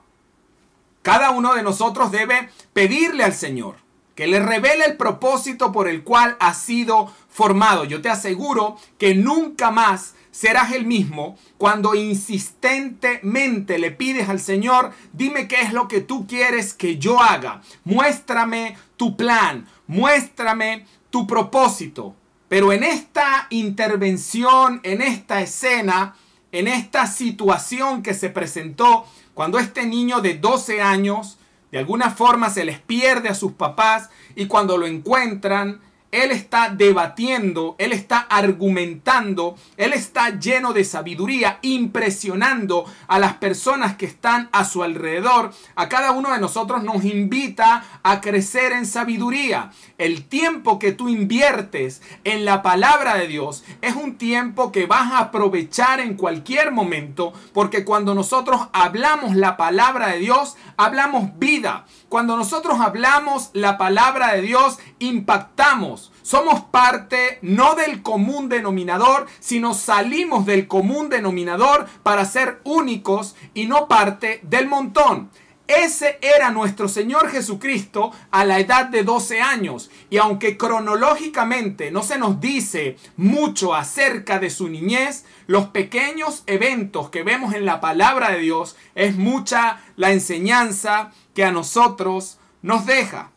Cada 1.03 1.29
uno 1.29 1.53
de 1.53 1.61
nosotros 1.61 2.11
debe 2.11 2.49
pedirle 2.73 3.23
al 3.23 3.33
Señor 3.33 3.75
que 4.15 4.27
le 4.27 4.41
revele 4.41 4.83
el 4.83 4.97
propósito 4.97 5.71
por 5.71 5.87
el 5.87 6.03
cual 6.03 6.35
ha 6.41 6.53
sido 6.53 7.09
formado. 7.29 7.85
Yo 7.85 8.01
te 8.01 8.09
aseguro 8.09 8.75
que 8.97 9.15
nunca 9.15 9.71
más 9.71 10.15
serás 10.31 10.71
el 10.71 10.85
mismo 10.85 11.37
cuando 11.57 11.95
insistentemente 11.95 13.79
le 13.79 13.91
pides 13.91 14.29
al 14.29 14.39
Señor, 14.39 14.91
dime 15.13 15.47
qué 15.47 15.61
es 15.61 15.73
lo 15.73 15.87
que 15.87 16.01
tú 16.01 16.27
quieres 16.27 16.73
que 16.73 16.97
yo 16.97 17.21
haga. 17.21 17.61
Muéstrame 17.83 18.77
tu 18.97 19.15
plan, 19.15 19.67
muéstrame 19.87 20.85
tu 21.09 21.27
propósito. 21.27 22.15
Pero 22.47 22.73
en 22.73 22.83
esta 22.83 23.47
intervención, 23.49 24.79
en 24.83 25.01
esta 25.01 25.41
escena, 25.41 26.15
en 26.51 26.67
esta 26.67 27.05
situación 27.05 28.01
que 28.01 28.13
se 28.13 28.29
presentó, 28.29 29.05
cuando 29.33 29.59
este 29.59 29.85
niño 29.85 30.21
de 30.21 30.33
12 30.35 30.81
años 30.81 31.37
de 31.71 31.77
alguna 31.77 32.09
forma 32.09 32.49
se 32.49 32.65
les 32.65 32.79
pierde 32.79 33.29
a 33.29 33.35
sus 33.35 33.53
papás 33.53 34.09
y 34.35 34.47
cuando 34.47 34.77
lo 34.77 34.87
encuentran, 34.87 35.79
él 36.11 36.31
está 36.31 36.69
debatiendo, 36.69 37.75
Él 37.77 37.91
está 37.91 38.19
argumentando, 38.19 39.55
Él 39.77 39.93
está 39.93 40.39
lleno 40.39 40.73
de 40.73 40.83
sabiduría, 40.83 41.59
impresionando 41.61 42.85
a 43.07 43.19
las 43.19 43.35
personas 43.35 43.95
que 43.95 44.07
están 44.07 44.49
a 44.51 44.65
su 44.65 44.81
alrededor. 44.81 45.51
A 45.75 45.87
cada 45.87 46.11
uno 46.11 46.31
de 46.31 46.39
nosotros 46.39 46.83
nos 46.83 47.05
invita 47.05 47.83
a 48.01 48.21
crecer 48.21 48.71
en 48.71 48.87
sabiduría. 48.87 49.71
El 49.99 50.25
tiempo 50.25 50.79
que 50.79 50.93
tú 50.93 51.09
inviertes 51.09 52.01
en 52.23 52.43
la 52.43 52.63
palabra 52.63 53.15
de 53.15 53.27
Dios 53.27 53.63
es 53.81 53.95
un 53.95 54.17
tiempo 54.17 54.71
que 54.71 54.87
vas 54.87 55.11
a 55.11 55.19
aprovechar 55.19 55.99
en 55.99 56.15
cualquier 56.15 56.71
momento, 56.71 57.33
porque 57.53 57.85
cuando 57.85 58.15
nosotros 58.15 58.61
hablamos 58.73 59.35
la 59.35 59.57
palabra 59.57 60.07
de 60.07 60.19
Dios, 60.19 60.57
hablamos 60.75 61.37
vida. 61.37 61.85
Cuando 62.07 62.35
nosotros 62.35 62.79
hablamos 62.79 63.51
la 63.53 63.77
palabra 63.77 64.33
de 64.33 64.41
Dios, 64.41 64.79
impactamos. 64.97 65.98
Somos 66.21 66.61
parte 66.61 67.39
no 67.41 67.75
del 67.75 68.01
común 68.01 68.49
denominador, 68.49 69.27
sino 69.39 69.73
salimos 69.73 70.45
del 70.45 70.67
común 70.67 71.09
denominador 71.09 71.87
para 72.03 72.25
ser 72.25 72.61
únicos 72.63 73.35
y 73.53 73.65
no 73.65 73.87
parte 73.87 74.39
del 74.43 74.67
montón. 74.67 75.29
Ese 75.69 76.17
era 76.23 76.49
nuestro 76.49 76.87
Señor 76.87 77.29
Jesucristo 77.29 78.11
a 78.31 78.43
la 78.43 78.57
edad 78.59 78.87
de 78.87 79.03
12 79.03 79.39
años. 79.39 79.91
Y 80.09 80.17
aunque 80.17 80.57
cronológicamente 80.57 81.91
no 81.91 82.01
se 82.01 82.17
nos 82.17 82.41
dice 82.41 82.97
mucho 83.17 83.75
acerca 83.75 84.39
de 84.39 84.49
su 84.49 84.67
niñez, 84.67 85.25
los 85.45 85.67
pequeños 85.67 86.41
eventos 86.47 87.11
que 87.11 87.21
vemos 87.21 87.53
en 87.53 87.65
la 87.65 87.81
palabra 87.81 88.31
de 88.31 88.39
Dios 88.39 88.77
es 88.95 89.15
mucha 89.15 89.79
la 89.95 90.11
enseñanza 90.11 91.11
que 91.35 91.43
a 91.43 91.51
nosotros 91.51 92.39
nos 92.63 92.87
deja. 92.87 93.31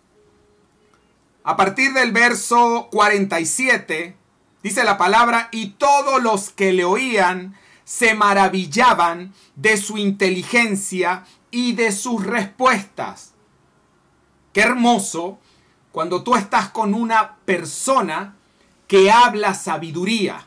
A 1.45 1.57
partir 1.57 1.93
del 1.93 2.13
verso 2.13 2.89
47 2.93 4.17
dice 4.63 4.85
la 4.85 4.97
palabra, 4.97 5.49
y 5.51 5.71
todos 5.71 6.23
los 6.23 6.51
que 6.51 6.73
le 6.73 6.85
oían 6.85 7.57
se 7.85 8.15
maravillaban 8.15 9.35
de 9.57 9.77
su 9.77 9.99
inteligencia 9.99 11.25
y 11.51 11.73
de 11.73 11.91
sus 11.91 12.25
respuestas. 12.25 13.33
Qué 14.53 14.61
hermoso 14.61 15.41
cuando 15.91 16.23
tú 16.23 16.37
estás 16.37 16.69
con 16.69 16.95
una 16.95 17.37
persona 17.45 18.37
que 18.87 19.11
habla 19.11 19.55
sabiduría. 19.55 20.47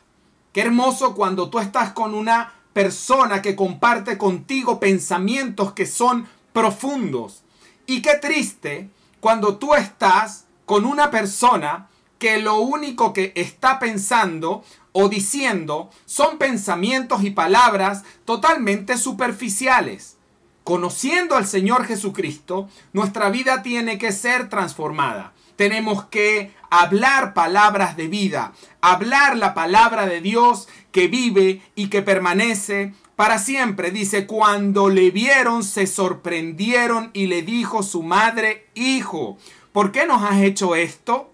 Qué 0.53 0.61
hermoso 0.61 1.13
cuando 1.13 1.49
tú 1.49 1.59
estás 1.59 1.91
con 1.91 2.15
una 2.15 2.53
persona 2.71 3.41
que 3.41 3.55
comparte 3.55 4.17
contigo 4.17 4.79
pensamientos 4.79 5.73
que 5.73 5.85
son 5.85 6.27
profundos. 6.53 7.43
Y 7.85 8.01
qué 8.01 8.15
triste 8.15 8.89
cuando 9.19 9.57
tú 9.57 9.75
estás 9.75 10.44
con 10.65 10.85
una 10.85 11.11
persona 11.11 11.89
que 12.19 12.37
lo 12.37 12.57
único 12.57 13.13
que 13.13 13.33
está 13.35 13.79
pensando 13.79 14.63
o 14.91 15.09
diciendo 15.09 15.89
son 16.05 16.37
pensamientos 16.37 17.23
y 17.23 17.31
palabras 17.31 18.03
totalmente 18.23 18.97
superficiales. 18.97 20.17
Conociendo 20.63 21.35
al 21.35 21.45
Señor 21.45 21.85
Jesucristo, 21.85 22.69
nuestra 22.93 23.29
vida 23.29 23.61
tiene 23.61 23.97
que 23.97 24.11
ser 24.11 24.49
transformada. 24.49 25.33
Tenemos 25.57 26.05
que 26.05 26.53
hablar 26.69 27.33
palabras 27.33 27.95
de 27.95 28.07
vida, 28.07 28.53
hablar 28.81 29.37
la 29.37 29.53
palabra 29.53 30.05
de 30.05 30.21
Dios 30.21 30.67
que 30.91 31.07
vive 31.07 31.61
y 31.75 31.89
que 31.89 32.01
permanece 32.01 32.93
para 33.15 33.37
siempre. 33.37 33.91
Dice, 33.91 34.25
cuando 34.25 34.89
le 34.89 35.11
vieron 35.11 35.63
se 35.63 35.87
sorprendieron 35.87 37.11
y 37.13 37.27
le 37.27 37.41
dijo 37.41 37.83
su 37.83 38.01
madre, 38.01 38.67
hijo, 38.73 39.37
¿por 39.75 39.91
qué 39.91 40.05
nos 40.05 40.23
has 40.23 40.41
hecho 40.41 40.73
esto? 40.73 41.33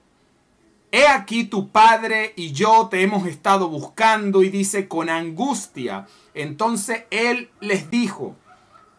He 0.91 1.05
aquí 1.05 1.43
tu 1.43 1.69
padre 1.69 2.33
y 2.35 2.53
yo 2.53 2.87
te 2.89 3.03
hemos 3.03 3.27
estado 3.27 3.69
buscando 3.69 4.41
y 4.41 4.49
dice 4.49 4.87
con 4.87 5.11
angustia. 5.11 6.07
Entonces 6.33 7.03
él 7.11 7.51
les 7.59 7.91
dijo, 7.91 8.35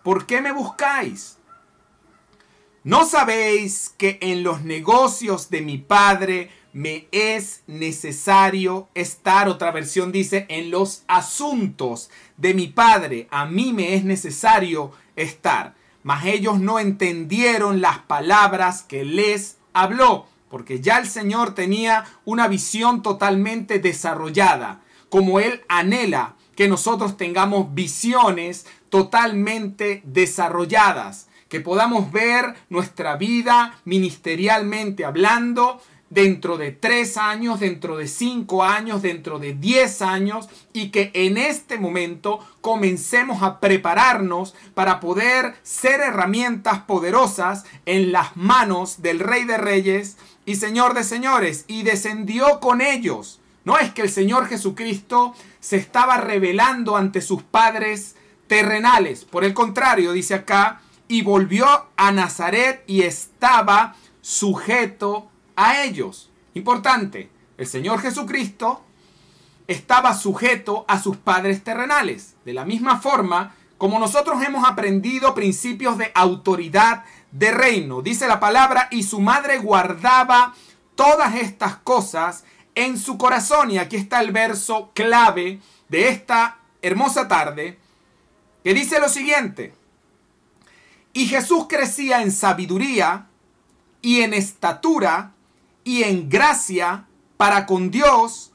¿por 0.04 0.26
qué 0.26 0.40
me 0.40 0.52
buscáis? 0.52 1.38
¿No 2.84 3.04
sabéis 3.04 3.92
que 3.98 4.18
en 4.20 4.44
los 4.44 4.62
negocios 4.62 5.50
de 5.50 5.60
mi 5.60 5.76
Padre 5.76 6.50
me 6.72 7.08
es 7.10 7.64
necesario 7.66 8.90
estar? 8.94 9.48
Otra 9.48 9.72
versión 9.72 10.12
dice, 10.12 10.46
en 10.50 10.70
los 10.70 11.02
asuntos 11.08 12.10
de 12.36 12.54
mi 12.54 12.68
Padre 12.68 13.26
a 13.32 13.46
mí 13.46 13.72
me 13.72 13.96
es 13.96 14.04
necesario 14.04 14.92
estar. 15.16 15.74
Mas 16.02 16.24
ellos 16.24 16.58
no 16.58 16.78
entendieron 16.78 17.80
las 17.80 17.98
palabras 17.98 18.82
que 18.82 19.04
les 19.04 19.58
habló, 19.72 20.26
porque 20.50 20.80
ya 20.80 20.98
el 20.98 21.06
Señor 21.06 21.54
tenía 21.54 22.04
una 22.24 22.48
visión 22.48 23.02
totalmente 23.02 23.78
desarrollada, 23.78 24.80
como 25.08 25.40
Él 25.40 25.62
anhela 25.68 26.34
que 26.56 26.68
nosotros 26.68 27.16
tengamos 27.16 27.74
visiones 27.74 28.66
totalmente 28.90 30.02
desarrolladas, 30.04 31.28
que 31.48 31.60
podamos 31.60 32.12
ver 32.12 32.54
nuestra 32.68 33.16
vida 33.16 33.78
ministerialmente 33.84 35.04
hablando 35.04 35.80
dentro 36.12 36.58
de 36.58 36.72
tres 36.72 37.16
años, 37.16 37.58
dentro 37.58 37.96
de 37.96 38.06
cinco 38.06 38.64
años, 38.64 39.00
dentro 39.00 39.38
de 39.38 39.54
diez 39.54 40.02
años 40.02 40.48
y 40.74 40.90
que 40.90 41.10
en 41.14 41.38
este 41.38 41.78
momento 41.78 42.38
comencemos 42.60 43.42
a 43.42 43.60
prepararnos 43.60 44.54
para 44.74 45.00
poder 45.00 45.54
ser 45.62 46.00
herramientas 46.00 46.80
poderosas 46.80 47.64
en 47.86 48.12
las 48.12 48.36
manos 48.36 49.00
del 49.00 49.20
Rey 49.20 49.44
de 49.44 49.56
Reyes 49.56 50.18
y 50.44 50.56
Señor 50.56 50.92
de 50.92 51.04
Señores 51.04 51.64
y 51.66 51.82
descendió 51.82 52.60
con 52.60 52.82
ellos. 52.82 53.40
No 53.64 53.78
es 53.78 53.90
que 53.94 54.02
el 54.02 54.10
Señor 54.10 54.48
Jesucristo 54.48 55.34
se 55.60 55.76
estaba 55.76 56.18
revelando 56.18 56.96
ante 56.96 57.22
sus 57.22 57.42
padres 57.42 58.16
terrenales. 58.48 59.24
Por 59.24 59.44
el 59.44 59.54
contrario, 59.54 60.12
dice 60.12 60.34
acá, 60.34 60.82
y 61.08 61.22
volvió 61.22 61.66
a 61.96 62.12
Nazaret 62.12 62.84
y 62.86 63.02
estaba 63.02 63.96
sujeto 64.20 65.31
a 65.56 65.82
ellos. 65.82 66.30
Importante, 66.54 67.30
el 67.56 67.66
Señor 67.66 68.00
Jesucristo 68.00 68.82
estaba 69.66 70.14
sujeto 70.14 70.84
a 70.88 71.00
sus 71.00 71.16
padres 71.16 71.62
terrenales. 71.64 72.34
De 72.44 72.52
la 72.52 72.64
misma 72.64 72.98
forma, 72.98 73.54
como 73.78 73.98
nosotros 73.98 74.42
hemos 74.42 74.68
aprendido 74.68 75.34
principios 75.34 75.98
de 75.98 76.12
autoridad 76.14 77.04
de 77.30 77.50
reino, 77.50 78.02
dice 78.02 78.26
la 78.26 78.40
palabra, 78.40 78.88
y 78.90 79.02
su 79.02 79.20
madre 79.20 79.58
guardaba 79.58 80.54
todas 80.94 81.34
estas 81.36 81.76
cosas 81.76 82.44
en 82.74 82.98
su 82.98 83.18
corazón. 83.18 83.70
Y 83.70 83.78
aquí 83.78 83.96
está 83.96 84.20
el 84.20 84.32
verso 84.32 84.90
clave 84.94 85.60
de 85.88 86.08
esta 86.08 86.58
hermosa 86.80 87.28
tarde 87.28 87.78
que 88.62 88.74
dice 88.74 89.00
lo 89.00 89.08
siguiente. 89.08 89.74
Y 91.12 91.26
Jesús 91.26 91.66
crecía 91.68 92.22
en 92.22 92.32
sabiduría 92.32 93.26
y 94.00 94.22
en 94.22 94.34
estatura 94.34 95.32
y 95.84 96.02
en 96.04 96.28
gracia 96.28 97.06
para 97.36 97.66
con 97.66 97.90
Dios 97.90 98.52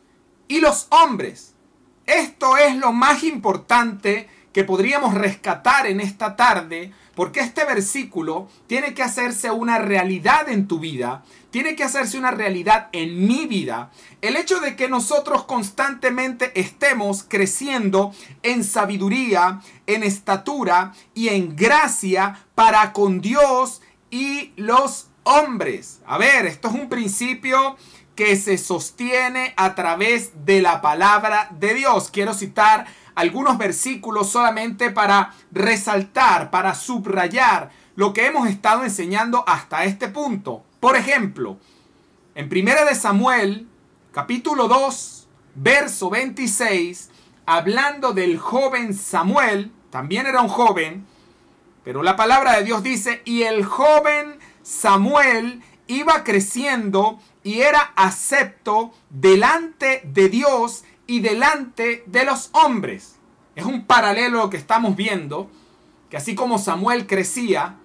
y 0.47 0.59
los 0.59 0.87
hombres. 0.89 1.53
Esto 2.05 2.57
es 2.57 2.75
lo 2.77 2.93
más 2.93 3.23
importante 3.23 4.29
que 4.53 4.63
podríamos 4.63 5.13
rescatar 5.13 5.85
en 5.85 5.99
esta 5.99 6.35
tarde, 6.35 6.91
porque 7.13 7.41
este 7.41 7.65
versículo 7.65 8.47
tiene 8.65 8.93
que 8.93 9.03
hacerse 9.03 9.51
una 9.51 9.77
realidad 9.77 10.49
en 10.49 10.67
tu 10.67 10.79
vida, 10.79 11.23
tiene 11.51 11.75
que 11.75 11.83
hacerse 11.83 12.17
una 12.17 12.31
realidad 12.31 12.87
en 12.91 13.27
mi 13.27 13.45
vida. 13.45 13.91
El 14.21 14.35
hecho 14.35 14.59
de 14.59 14.75
que 14.75 14.87
nosotros 14.87 15.43
constantemente 15.43 16.59
estemos 16.59 17.23
creciendo 17.27 18.13
en 18.41 18.63
sabiduría, 18.63 19.61
en 19.85 20.03
estatura 20.03 20.93
y 21.13 21.27
en 21.27 21.55
gracia 21.55 22.45
para 22.55 22.93
con 22.93 23.21
Dios 23.21 23.81
y 24.09 24.53
los 24.55 25.06
hombres. 25.27 26.01
A 26.05 26.17
ver, 26.17 26.45
esto 26.45 26.69
es 26.69 26.73
un 26.73 26.89
principio 26.89 27.77
que 28.15 28.35
se 28.35 28.57
sostiene 28.57 29.53
a 29.57 29.75
través 29.75 30.45
de 30.45 30.61
la 30.61 30.81
palabra 30.81 31.49
de 31.51 31.75
Dios. 31.75 32.09
Quiero 32.11 32.33
citar 32.33 32.87
algunos 33.13 33.57
versículos 33.57 34.29
solamente 34.29 34.89
para 34.89 35.33
resaltar, 35.51 36.49
para 36.49 36.73
subrayar 36.73 37.69
lo 37.95 38.13
que 38.13 38.25
hemos 38.25 38.47
estado 38.47 38.83
enseñando 38.83 39.43
hasta 39.47 39.85
este 39.85 40.07
punto. 40.07 40.63
Por 40.79 40.95
ejemplo, 40.95 41.57
en 42.35 42.49
Primera 42.49 42.85
de 42.85 42.95
Samuel, 42.95 43.67
capítulo 44.11 44.67
2, 44.67 45.27
verso 45.55 46.09
26, 46.09 47.09
hablando 47.45 48.13
del 48.13 48.37
joven 48.37 48.93
Samuel, 48.93 49.71
también 49.89 50.27
era 50.27 50.41
un 50.41 50.47
joven, 50.47 51.05
pero 51.83 52.03
la 52.03 52.15
palabra 52.15 52.57
de 52.57 52.63
Dios 52.63 52.83
dice, 52.83 53.21
y 53.25 53.43
el 53.43 53.65
joven 53.65 54.36
Samuel 54.67 55.61
iba 55.87 56.25
creciendo 56.25 57.21
y 57.41 57.61
era 57.61 57.93
acepto 57.95 58.91
delante 59.09 60.01
de 60.03 60.27
Dios 60.27 60.83
y 61.07 61.21
delante 61.21 62.03
de 62.05 62.25
los 62.25 62.49
hombres. 62.51 63.15
Es 63.55 63.63
un 63.63 63.85
paralelo 63.85 64.49
que 64.49 64.57
estamos 64.57 64.97
viendo, 64.97 65.49
que 66.09 66.17
así 66.17 66.35
como 66.35 66.59
Samuel 66.59 67.07
crecía 67.07 67.77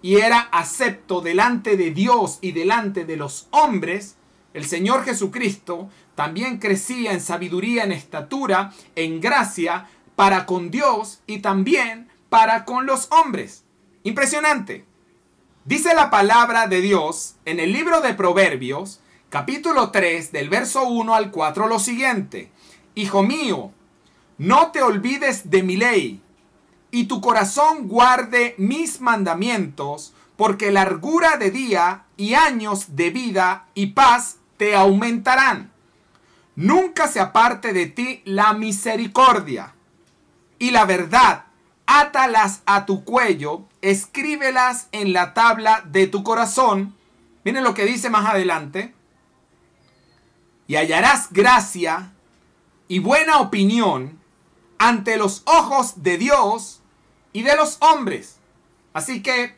y 0.00 0.18
era 0.18 0.38
acepto 0.52 1.22
delante 1.22 1.76
de 1.76 1.90
Dios 1.90 2.38
y 2.40 2.52
delante 2.52 3.04
de 3.04 3.16
los 3.16 3.48
hombres, 3.50 4.14
el 4.54 4.64
Señor 4.64 5.02
Jesucristo 5.02 5.90
también 6.14 6.58
crecía 6.58 7.14
en 7.14 7.20
sabiduría, 7.20 7.82
en 7.82 7.90
estatura, 7.90 8.72
en 8.94 9.20
gracia, 9.20 9.88
para 10.14 10.46
con 10.46 10.70
Dios 10.70 11.20
y 11.26 11.38
también 11.38 12.08
para 12.28 12.64
con 12.64 12.86
los 12.86 13.08
hombres. 13.10 13.64
Impresionante. 14.04 14.84
Dice 15.66 15.96
la 15.96 16.10
palabra 16.10 16.68
de 16.68 16.80
Dios 16.80 17.34
en 17.44 17.58
el 17.58 17.72
libro 17.72 18.00
de 18.00 18.14
Proverbios, 18.14 19.00
capítulo 19.30 19.90
3, 19.90 20.30
del 20.30 20.48
verso 20.48 20.86
1 20.86 21.12
al 21.12 21.32
4, 21.32 21.66
lo 21.66 21.80
siguiente. 21.80 22.52
Hijo 22.94 23.24
mío, 23.24 23.72
no 24.38 24.70
te 24.70 24.80
olvides 24.80 25.50
de 25.50 25.64
mi 25.64 25.76
ley, 25.76 26.22
y 26.92 27.06
tu 27.06 27.20
corazón 27.20 27.88
guarde 27.88 28.54
mis 28.58 29.00
mandamientos, 29.00 30.14
porque 30.36 30.70
largura 30.70 31.36
de 31.36 31.50
día 31.50 32.04
y 32.16 32.34
años 32.34 32.94
de 32.94 33.10
vida 33.10 33.66
y 33.74 33.86
paz 33.86 34.36
te 34.58 34.76
aumentarán. 34.76 35.72
Nunca 36.54 37.08
se 37.08 37.18
aparte 37.18 37.72
de 37.72 37.86
ti 37.86 38.22
la 38.24 38.52
misericordia 38.52 39.74
y 40.60 40.70
la 40.70 40.84
verdad 40.84 41.46
átalas 41.86 42.62
a 42.66 42.86
tu 42.86 43.04
cuello, 43.04 43.64
escríbelas 43.90 44.88
en 44.90 45.12
la 45.12 45.32
tabla 45.32 45.84
de 45.86 46.08
tu 46.08 46.24
corazón. 46.24 46.96
Miren 47.44 47.62
lo 47.62 47.74
que 47.74 47.84
dice 47.84 48.10
más 48.10 48.26
adelante. 48.26 48.92
Y 50.66 50.74
hallarás 50.74 51.32
gracia 51.32 52.12
y 52.88 52.98
buena 52.98 53.38
opinión 53.38 54.18
ante 54.78 55.16
los 55.16 55.42
ojos 55.46 56.02
de 56.02 56.18
Dios 56.18 56.80
y 57.32 57.42
de 57.42 57.54
los 57.54 57.78
hombres. 57.80 58.38
Así 58.92 59.22
que 59.22 59.54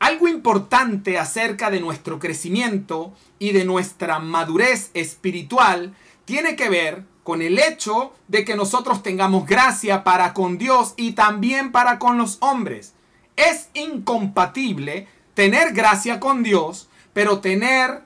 algo 0.00 0.26
importante 0.26 1.16
acerca 1.16 1.70
de 1.70 1.80
nuestro 1.80 2.18
crecimiento 2.18 3.12
y 3.38 3.52
de 3.52 3.64
nuestra 3.64 4.18
madurez 4.18 4.90
espiritual 4.94 5.94
tiene 6.24 6.56
que 6.56 6.68
ver 6.68 7.04
con 7.22 7.42
el 7.42 7.60
hecho 7.60 8.12
de 8.26 8.44
que 8.44 8.56
nosotros 8.56 9.04
tengamos 9.04 9.46
gracia 9.46 10.02
para 10.02 10.34
con 10.34 10.58
Dios 10.58 10.94
y 10.96 11.12
también 11.12 11.70
para 11.70 12.00
con 12.00 12.18
los 12.18 12.38
hombres. 12.40 12.94
Es 13.38 13.68
incompatible 13.72 15.06
tener 15.34 15.72
gracia 15.72 16.18
con 16.18 16.42
Dios, 16.42 16.88
pero 17.12 17.38
tener 17.38 18.02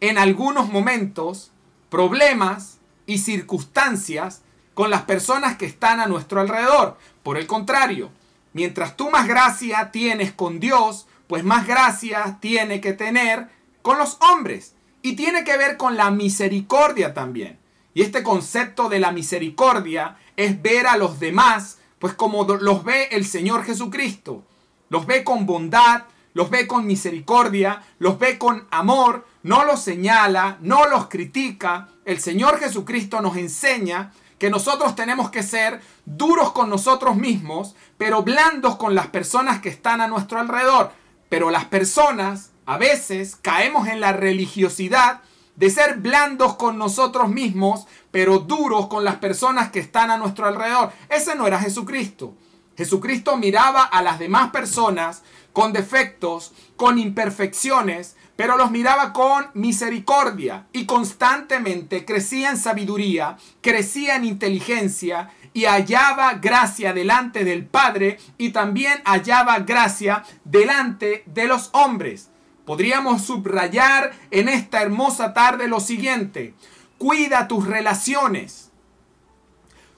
en 0.00 0.16
algunos 0.16 0.70
momentos 0.70 1.52
problemas 1.90 2.78
y 3.04 3.18
circunstancias 3.18 4.40
con 4.72 4.88
las 4.88 5.02
personas 5.02 5.58
que 5.58 5.66
están 5.66 6.00
a 6.00 6.06
nuestro 6.06 6.40
alrededor. 6.40 6.96
Por 7.22 7.36
el 7.36 7.46
contrario, 7.46 8.10
mientras 8.54 8.96
tú 8.96 9.10
más 9.10 9.28
gracia 9.28 9.90
tienes 9.92 10.32
con 10.32 10.60
Dios, 10.60 11.06
pues 11.26 11.44
más 11.44 11.66
gracia 11.66 12.38
tiene 12.40 12.80
que 12.80 12.94
tener 12.94 13.48
con 13.82 13.98
los 13.98 14.16
hombres. 14.20 14.74
Y 15.02 15.14
tiene 15.14 15.44
que 15.44 15.58
ver 15.58 15.76
con 15.76 15.98
la 15.98 16.10
misericordia 16.10 17.12
también. 17.12 17.58
Y 17.92 18.00
este 18.00 18.22
concepto 18.22 18.88
de 18.88 18.98
la 18.98 19.12
misericordia 19.12 20.16
es 20.36 20.62
ver 20.62 20.86
a 20.86 20.96
los 20.96 21.20
demás, 21.20 21.75
pues 21.98 22.14
como 22.14 22.44
los 22.44 22.84
ve 22.84 23.08
el 23.12 23.24
Señor 23.24 23.64
Jesucristo. 23.64 24.42
Los 24.88 25.06
ve 25.06 25.24
con 25.24 25.46
bondad, 25.46 26.02
los 26.34 26.50
ve 26.50 26.66
con 26.66 26.86
misericordia, 26.86 27.82
los 27.98 28.18
ve 28.18 28.38
con 28.38 28.66
amor, 28.70 29.26
no 29.42 29.64
los 29.64 29.80
señala, 29.80 30.58
no 30.60 30.86
los 30.86 31.08
critica. 31.08 31.88
El 32.04 32.20
Señor 32.20 32.58
Jesucristo 32.58 33.20
nos 33.20 33.36
enseña 33.36 34.12
que 34.38 34.50
nosotros 34.50 34.94
tenemos 34.94 35.30
que 35.30 35.42
ser 35.42 35.80
duros 36.04 36.52
con 36.52 36.68
nosotros 36.68 37.16
mismos, 37.16 37.74
pero 37.96 38.22
blandos 38.22 38.76
con 38.76 38.94
las 38.94 39.06
personas 39.06 39.60
que 39.60 39.70
están 39.70 40.00
a 40.00 40.08
nuestro 40.08 40.38
alrededor. 40.38 40.92
Pero 41.28 41.50
las 41.50 41.64
personas 41.64 42.50
a 42.66 42.76
veces 42.76 43.36
caemos 43.36 43.88
en 43.88 44.00
la 44.00 44.12
religiosidad 44.12 45.20
de 45.56 45.70
ser 45.70 45.96
blandos 45.98 46.54
con 46.56 46.78
nosotros 46.78 47.28
mismos, 47.28 47.86
pero 48.10 48.38
duros 48.38 48.86
con 48.86 49.04
las 49.04 49.16
personas 49.16 49.70
que 49.70 49.80
están 49.80 50.10
a 50.10 50.18
nuestro 50.18 50.46
alrededor. 50.46 50.92
Ese 51.08 51.34
no 51.34 51.46
era 51.46 51.58
Jesucristo. 51.58 52.34
Jesucristo 52.76 53.36
miraba 53.36 53.82
a 53.82 54.02
las 54.02 54.18
demás 54.18 54.50
personas 54.50 55.22
con 55.52 55.72
defectos, 55.72 56.52
con 56.76 56.98
imperfecciones, 56.98 58.16
pero 58.36 58.58
los 58.58 58.70
miraba 58.70 59.14
con 59.14 59.46
misericordia 59.54 60.66
y 60.72 60.84
constantemente 60.84 62.04
crecía 62.04 62.50
en 62.50 62.58
sabiduría, 62.58 63.38
crecía 63.62 64.16
en 64.16 64.26
inteligencia 64.26 65.30
y 65.54 65.64
hallaba 65.64 66.34
gracia 66.34 66.92
delante 66.92 67.44
del 67.44 67.64
Padre 67.64 68.18
y 68.36 68.50
también 68.50 69.00
hallaba 69.06 69.60
gracia 69.60 70.22
delante 70.44 71.22
de 71.24 71.46
los 71.46 71.70
hombres. 71.72 72.28
Podríamos 72.66 73.22
subrayar 73.22 74.12
en 74.32 74.48
esta 74.48 74.82
hermosa 74.82 75.32
tarde 75.32 75.68
lo 75.68 75.78
siguiente, 75.78 76.52
cuida 76.98 77.46
tus 77.46 77.64
relaciones. 77.64 78.72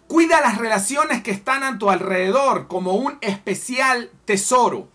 Cuida 0.06 0.40
las 0.42 0.58
relaciones 0.58 1.22
que 1.22 1.30
están 1.30 1.64
a 1.64 1.78
tu 1.78 1.88
alrededor 1.88 2.68
como 2.68 2.92
un 2.92 3.16
especial 3.22 4.10
tesoro. 4.26 4.88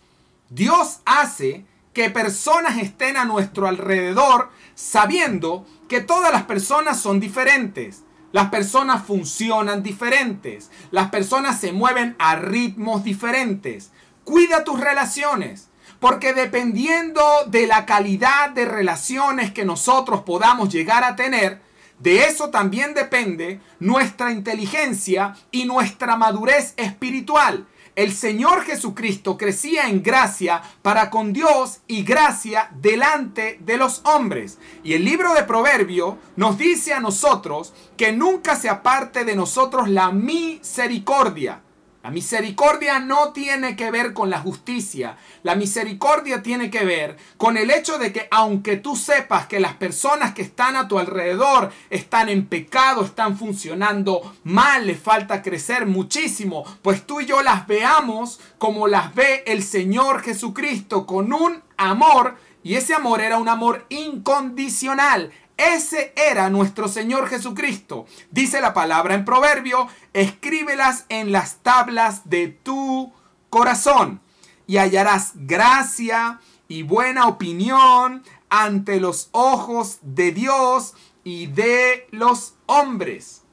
Dios 0.49 0.99
hace 1.05 1.65
que 1.93 2.11
personas 2.11 2.77
estén 2.77 3.17
a 3.17 3.25
nuestro 3.25 3.67
alrededor 3.67 4.49
sabiendo 4.75 5.65
que 5.87 6.01
todas 6.01 6.31
las 6.31 6.43
personas 6.43 6.99
son 6.99 7.19
diferentes. 7.19 8.03
Las 8.31 8.49
personas 8.49 9.03
funcionan 9.03 9.81
diferentes. 9.81 10.69
Las 10.91 11.09
personas 11.09 11.59
se 11.59 11.71
mueven 11.71 12.15
a 12.19 12.35
ritmos 12.35 13.03
diferentes. 13.03 13.91
Cuida 14.23 14.63
tus 14.63 14.79
relaciones. 14.79 15.69
Porque 16.03 16.33
dependiendo 16.33 17.23
de 17.47 17.65
la 17.65 17.85
calidad 17.85 18.49
de 18.49 18.65
relaciones 18.65 19.53
que 19.53 19.63
nosotros 19.63 20.23
podamos 20.23 20.67
llegar 20.67 21.05
a 21.05 21.15
tener, 21.15 21.61
de 21.97 22.25
eso 22.25 22.49
también 22.49 22.93
depende 22.93 23.61
nuestra 23.79 24.33
inteligencia 24.33 25.33
y 25.49 25.63
nuestra 25.63 26.17
madurez 26.17 26.73
espiritual 26.75 27.67
el 27.95 28.11
Señor 28.11 28.63
Jesucristo 28.63 29.37
crecía 29.37 29.87
en 29.87 30.01
gracia 30.01 30.63
para 30.81 31.11
con 31.11 31.31
Dios 31.31 31.81
y 31.87 32.03
gracia 32.03 32.69
delante 32.81 33.59
de 33.61 33.77
los 33.77 34.01
hombres. 34.05 34.57
Y 34.83 34.93
el 34.93 35.05
libro 35.05 35.33
de 35.35 35.43
Proverbio 35.43 36.17
nos 36.35 36.57
dice 36.57 36.93
a 36.93 36.99
nosotros 36.99 37.71
que 37.95 38.11
nunca 38.11 38.55
se 38.55 38.67
aparte 38.67 39.25
de 39.25 39.35
nosotros 39.35 39.89
la 39.89 40.11
misericordia 40.11 41.61
la 42.03 42.11
misericordia 42.11 42.99
no 42.99 43.31
tiene 43.31 43.77
que 43.77 43.89
ver 43.89 44.11
con 44.11 44.29
la 44.29 44.39
justicia. 44.39 45.15
La 45.41 45.55
misericordia 45.55 46.43
tiene 46.43 46.69
que 46.69 46.83
ver 46.83 47.15
con 47.37 47.55
el 47.55 47.71
hecho 47.71 47.97
de 47.97 48.11
que 48.11 48.27
aunque 48.29 48.75
tú 48.75 48.97
sepas 48.97 49.47
que 49.47 49.61
las 49.61 49.75
personas 49.75 50.33
que 50.33 50.41
están 50.41 50.75
a 50.75 50.89
tu 50.89 50.99
alrededor 50.99 51.71
están 51.89 52.27
en 52.27 52.45
pecado, 52.45 53.05
están 53.05 53.37
funcionando 53.37 54.35
mal, 54.43 54.85
les 54.85 54.99
falta 54.99 55.41
crecer 55.41 55.85
muchísimo, 55.85 56.65
pues 56.81 57.07
tú 57.07 57.21
y 57.21 57.25
yo 57.25 57.41
las 57.41 57.67
veamos 57.67 58.41
como 58.57 58.89
las 58.89 59.15
ve 59.15 59.43
el 59.47 59.63
Señor 59.63 60.23
Jesucristo, 60.23 61.05
con 61.05 61.31
un 61.31 61.63
amor, 61.77 62.35
y 62.63 62.75
ese 62.75 62.93
amor 62.93 63.21
era 63.21 63.37
un 63.37 63.47
amor 63.47 63.85
incondicional. 63.87 65.31
Ese 65.71 66.13
era 66.17 66.49
nuestro 66.49 66.89
Señor 66.89 67.29
Jesucristo. 67.29 68.05
Dice 68.31 68.59
la 68.59 68.73
palabra 68.73 69.13
en 69.13 69.23
proverbio, 69.23 69.87
escríbelas 70.11 71.05
en 71.07 71.31
las 71.31 71.57
tablas 71.57 72.29
de 72.29 72.49
tu 72.49 73.13
corazón 73.49 74.19
y 74.67 74.75
hallarás 74.77 75.31
gracia 75.35 76.41
y 76.67 76.83
buena 76.83 77.27
opinión 77.27 78.23
ante 78.49 78.99
los 78.99 79.29
ojos 79.31 79.99
de 80.01 80.33
Dios 80.33 80.95
y 81.23 81.47
de 81.47 82.07
los 82.11 82.55
hombres. 82.65 83.43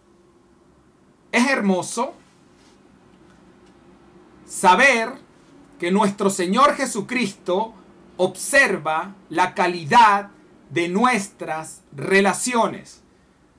Es 1.31 1.47
hermoso 1.47 2.15
saber 4.47 5.13
que 5.79 5.93
nuestro 5.93 6.29
Señor 6.29 6.75
Jesucristo 6.75 7.73
observa 8.17 9.15
la 9.29 9.55
calidad 9.55 10.31
de 10.71 10.89
nuestras 10.89 11.83
relaciones. 11.93 13.03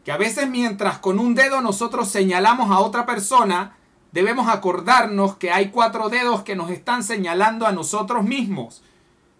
Que 0.03 0.11
a 0.11 0.17
veces 0.17 0.49
mientras 0.49 0.97
con 0.97 1.19
un 1.19 1.35
dedo 1.35 1.61
nosotros 1.61 2.09
señalamos 2.09 2.71
a 2.71 2.79
otra 2.79 3.05
persona, 3.05 3.75
debemos 4.11 4.47
acordarnos 4.47 5.35
que 5.35 5.51
hay 5.51 5.69
cuatro 5.69 6.09
dedos 6.09 6.41
que 6.41 6.55
nos 6.55 6.71
están 6.71 7.03
señalando 7.03 7.67
a 7.67 7.71
nosotros 7.71 8.23
mismos. 8.23 8.81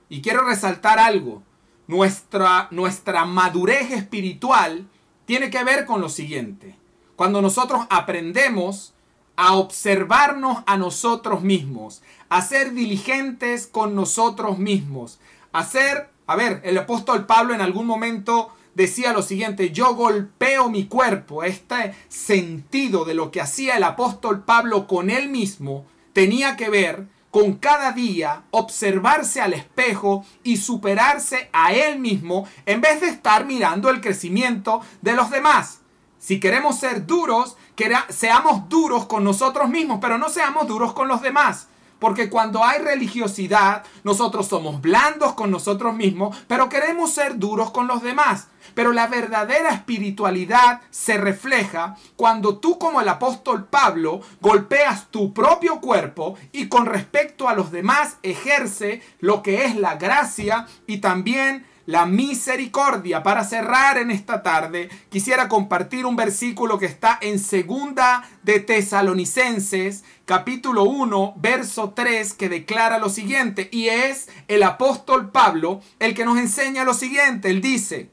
Y 0.10 0.22
quiero 0.22 0.44
resaltar 0.44 1.00
algo. 1.00 1.42
Nuestra, 1.88 2.68
nuestra 2.72 3.26
madurez 3.26 3.92
espiritual 3.92 4.88
tiene 5.26 5.50
que 5.50 5.64
ver 5.64 5.86
con 5.86 6.00
lo 6.00 6.10
siguiente. 6.10 6.78
Cuando 7.16 7.42
nosotros 7.42 7.86
aprendemos 7.90 8.94
a 9.36 9.56
observarnos 9.56 10.60
a 10.68 10.78
nosotros 10.78 11.42
mismos, 11.42 12.02
a 12.30 12.42
ser 12.42 12.74
diligentes 12.74 13.66
con 13.66 13.96
nosotros 13.96 14.60
mismos, 14.60 15.20
a 15.52 15.66
ser 15.66 16.11
a 16.32 16.36
ver, 16.36 16.62
el 16.64 16.78
apóstol 16.78 17.26
Pablo 17.26 17.54
en 17.54 17.62
algún 17.62 17.86
momento 17.86 18.52
decía 18.74 19.14
lo 19.14 19.22
siguiente, 19.22 19.72
yo 19.72 19.96
golpeo 19.96 20.70
mi 20.70 20.86
cuerpo. 20.86 21.44
Este 21.44 21.94
sentido 22.08 23.06
de 23.06 23.14
lo 23.14 23.32
que 23.32 23.42
hacía 23.42 23.76
el 23.76 23.84
apóstol 23.84 24.44
Pablo 24.44 24.88
con 24.88 25.10
él 25.10 25.30
mismo 25.30 25.86
tenía 26.14 26.56
que 26.56 26.70
ver 26.70 27.08
con 27.32 27.54
cada 27.54 27.94
día 27.94 28.44
observarse 28.52 29.42
al 29.42 29.54
espejo 29.54 30.26
y 30.44 30.58
superarse 30.58 31.50
a 31.54 31.74
él 31.74 32.00
mismo 32.00 32.48
en 32.66 32.82
vez 32.82 33.02
de 33.02 33.08
estar 33.08 33.46
mirando 33.46 33.90
el 33.90 34.02
crecimiento 34.02 34.82
de 35.02 35.14
los 35.14 35.32
demás. 35.32 35.80
Si 36.20 36.40
queremos 36.40 36.78
ser 36.78 37.08
duros, 37.08 37.58
que 37.76 37.92
seamos 38.10 38.70
duros 38.70 39.06
con 39.06 39.24
nosotros 39.24 39.70
mismos, 39.70 40.00
pero 40.02 40.18
no 40.18 40.30
seamos 40.30 40.68
duros 40.68 40.94
con 40.94 41.08
los 41.08 41.22
demás. 41.22 41.68
Porque 42.02 42.32
cuando 42.32 42.64
hay 42.64 42.80
religiosidad, 42.80 43.84
nosotros 44.04 44.48
somos 44.48 44.82
blandos 44.82 45.36
con 45.36 45.52
nosotros 45.52 45.94
mismos, 45.96 46.36
pero 46.48 46.68
queremos 46.68 47.14
ser 47.14 47.38
duros 47.38 47.70
con 47.70 47.86
los 47.86 48.02
demás. 48.02 48.48
Pero 48.74 48.92
la 48.92 49.06
verdadera 49.06 49.70
espiritualidad 49.70 50.82
se 50.90 51.18
refleja 51.18 51.96
cuando 52.16 52.58
tú 52.58 52.80
como 52.80 53.02
el 53.02 53.08
apóstol 53.08 53.66
Pablo 53.66 54.22
golpeas 54.40 55.12
tu 55.12 55.32
propio 55.32 55.80
cuerpo 55.80 56.38
y 56.52 56.70
con 56.70 56.88
respecto 56.88 57.48
a 57.48 57.54
los 57.54 57.72
demás 57.72 58.18
ejerce 58.24 59.04
lo 59.20 59.44
que 59.44 59.66
es 59.66 59.76
la 59.76 59.94
gracia 59.94 60.66
y 60.88 61.02
también 61.02 61.68
la 61.86 62.06
misericordia. 62.06 63.24
Para 63.24 63.44
cerrar 63.44 63.98
en 63.98 64.12
esta 64.12 64.44
tarde, 64.44 64.90
quisiera 65.10 65.48
compartir 65.48 66.06
un 66.06 66.16
versículo 66.16 66.78
que 66.80 66.86
está 66.86 67.18
en 67.22 67.40
segunda 67.40 68.24
de 68.44 68.60
Tesalonicenses, 68.60 70.04
capítulo 70.26 70.84
1, 70.84 71.36
verso 71.38 71.92
3, 71.92 72.34
que 72.34 72.50
declara 72.50 73.00
lo 73.00 73.10
siguiente, 73.10 73.70
y 73.72 73.88
es 73.88 74.30
el 74.48 74.64
apóstol 74.64 75.32
Pablo 75.32 75.82
el 76.00 76.14
que 76.14 76.26
nos 76.26 76.38
enseña 76.38 76.84
lo 76.84 76.94
siguiente. 76.94 77.50
Él 77.50 77.62
dice, 77.62 78.10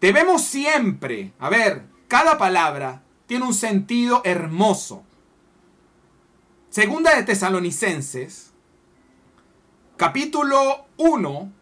debemos 0.00 0.42
siempre, 0.42 1.32
a 1.38 1.48
ver, 1.48 1.84
cada 2.08 2.38
palabra 2.38 3.02
tiene 3.26 3.44
un 3.44 3.54
sentido 3.54 4.22
hermoso. 4.24 5.04
Segunda 6.70 7.14
de 7.16 7.22
Tesalonicenses, 7.22 8.52
capítulo 9.96 10.86
1, 10.96 11.52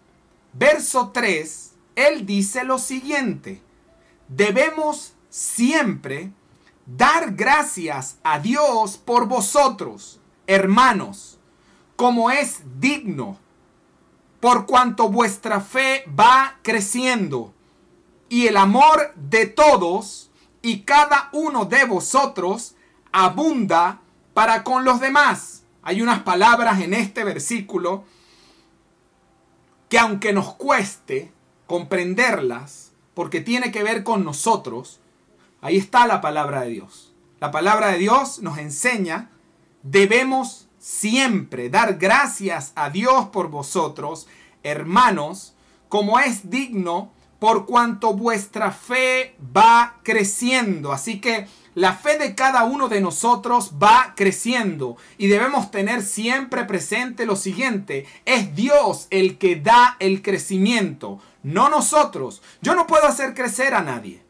verso 0.59 1.11
3, 1.13 1.73
él 1.97 2.27
dice 2.27 2.65
lo 2.65 2.79
siguiente, 2.79 3.63
debemos 4.29 5.15
siempre 5.29 6.31
dar 6.87 7.35
gracias 7.35 8.19
a 8.23 8.39
Dios 8.39 8.97
por 8.97 9.27
vosotros, 9.27 10.21
hermanos, 10.47 11.39
como 11.97 12.31
es 12.31 12.61
digno, 12.79 13.39
por 14.41 14.67
cuanto 14.67 15.09
vuestra 15.09 15.61
fe 15.61 16.05
va 16.09 16.59
creciendo 16.63 17.53
y 18.29 18.47
el 18.47 18.57
amor 18.57 19.13
de 19.15 19.47
todos 19.47 20.31
y 20.63 20.81
cada 20.81 21.29
uno 21.33 21.65
de 21.65 21.85
vosotros 21.85 22.75
abunda 23.13 24.01
para 24.35 24.63
con 24.65 24.85
los 24.85 25.01
demás. 25.01 25.65
Hay 25.83 26.03
unas 26.03 26.23
palabras 26.23 26.81
en 26.81 26.93
este 26.93 27.25
versículo 27.25 28.05
que 29.89 29.99
aunque 29.99 30.33
nos 30.33 30.55
cueste 30.55 31.33
comprenderlas, 31.67 32.93
porque 33.15 33.41
tiene 33.41 33.73
que 33.73 33.83
ver 33.83 34.05
con 34.05 34.25
nosotros, 34.25 35.01
ahí 35.61 35.77
está 35.77 36.07
la 36.07 36.21
palabra 36.21 36.63
de 36.63 36.71
Dios. 36.71 37.15
La 37.41 37.51
palabra 37.51 37.89
de 37.89 37.99
Dios 37.99 38.41
nos 38.41 38.59
enseña, 38.59 39.31
debemos 39.83 40.69
siempre 40.79 41.71
dar 41.71 41.95
gracias 41.95 42.73
a 42.77 42.91
Dios 42.91 43.27
por 43.27 43.49
vosotros, 43.49 44.27
hermanos, 44.63 45.55
como 45.89 46.19
es 46.19 46.51
digno 46.51 47.13
por 47.39 47.67
cuanto 47.67 48.15
vuestra 48.15 48.73
fe 48.73 49.37
va 49.57 50.01
creciendo. 50.03 50.93
Así 50.93 51.21
que 51.21 51.47
la 51.75 51.93
fe 51.93 52.17
de 52.19 52.35
cada 52.35 52.65
uno 52.65 52.89
de 52.89 53.03
nosotros 53.03 53.73
va 53.83 54.15
creciendo 54.17 54.97
y 55.19 55.27
debemos 55.27 55.71
tener 55.71 56.03
siempre 56.03 56.65
presente 56.65 57.27
lo 57.27 57.37
siguiente, 57.37 58.07
es 58.25 58.55
Dios 58.55 59.09
el 59.11 59.37
que 59.37 59.57
da 59.57 59.97
el 60.01 60.23
crecimiento, 60.23 61.21
no 61.43 61.69
nosotros. 61.69 62.41
Yo 62.63 62.75
no 62.75 62.87
puedo 62.87 63.05
hacer 63.07 63.35
crecer 63.35 63.75
a 63.75 63.83
nadie, 63.83 64.23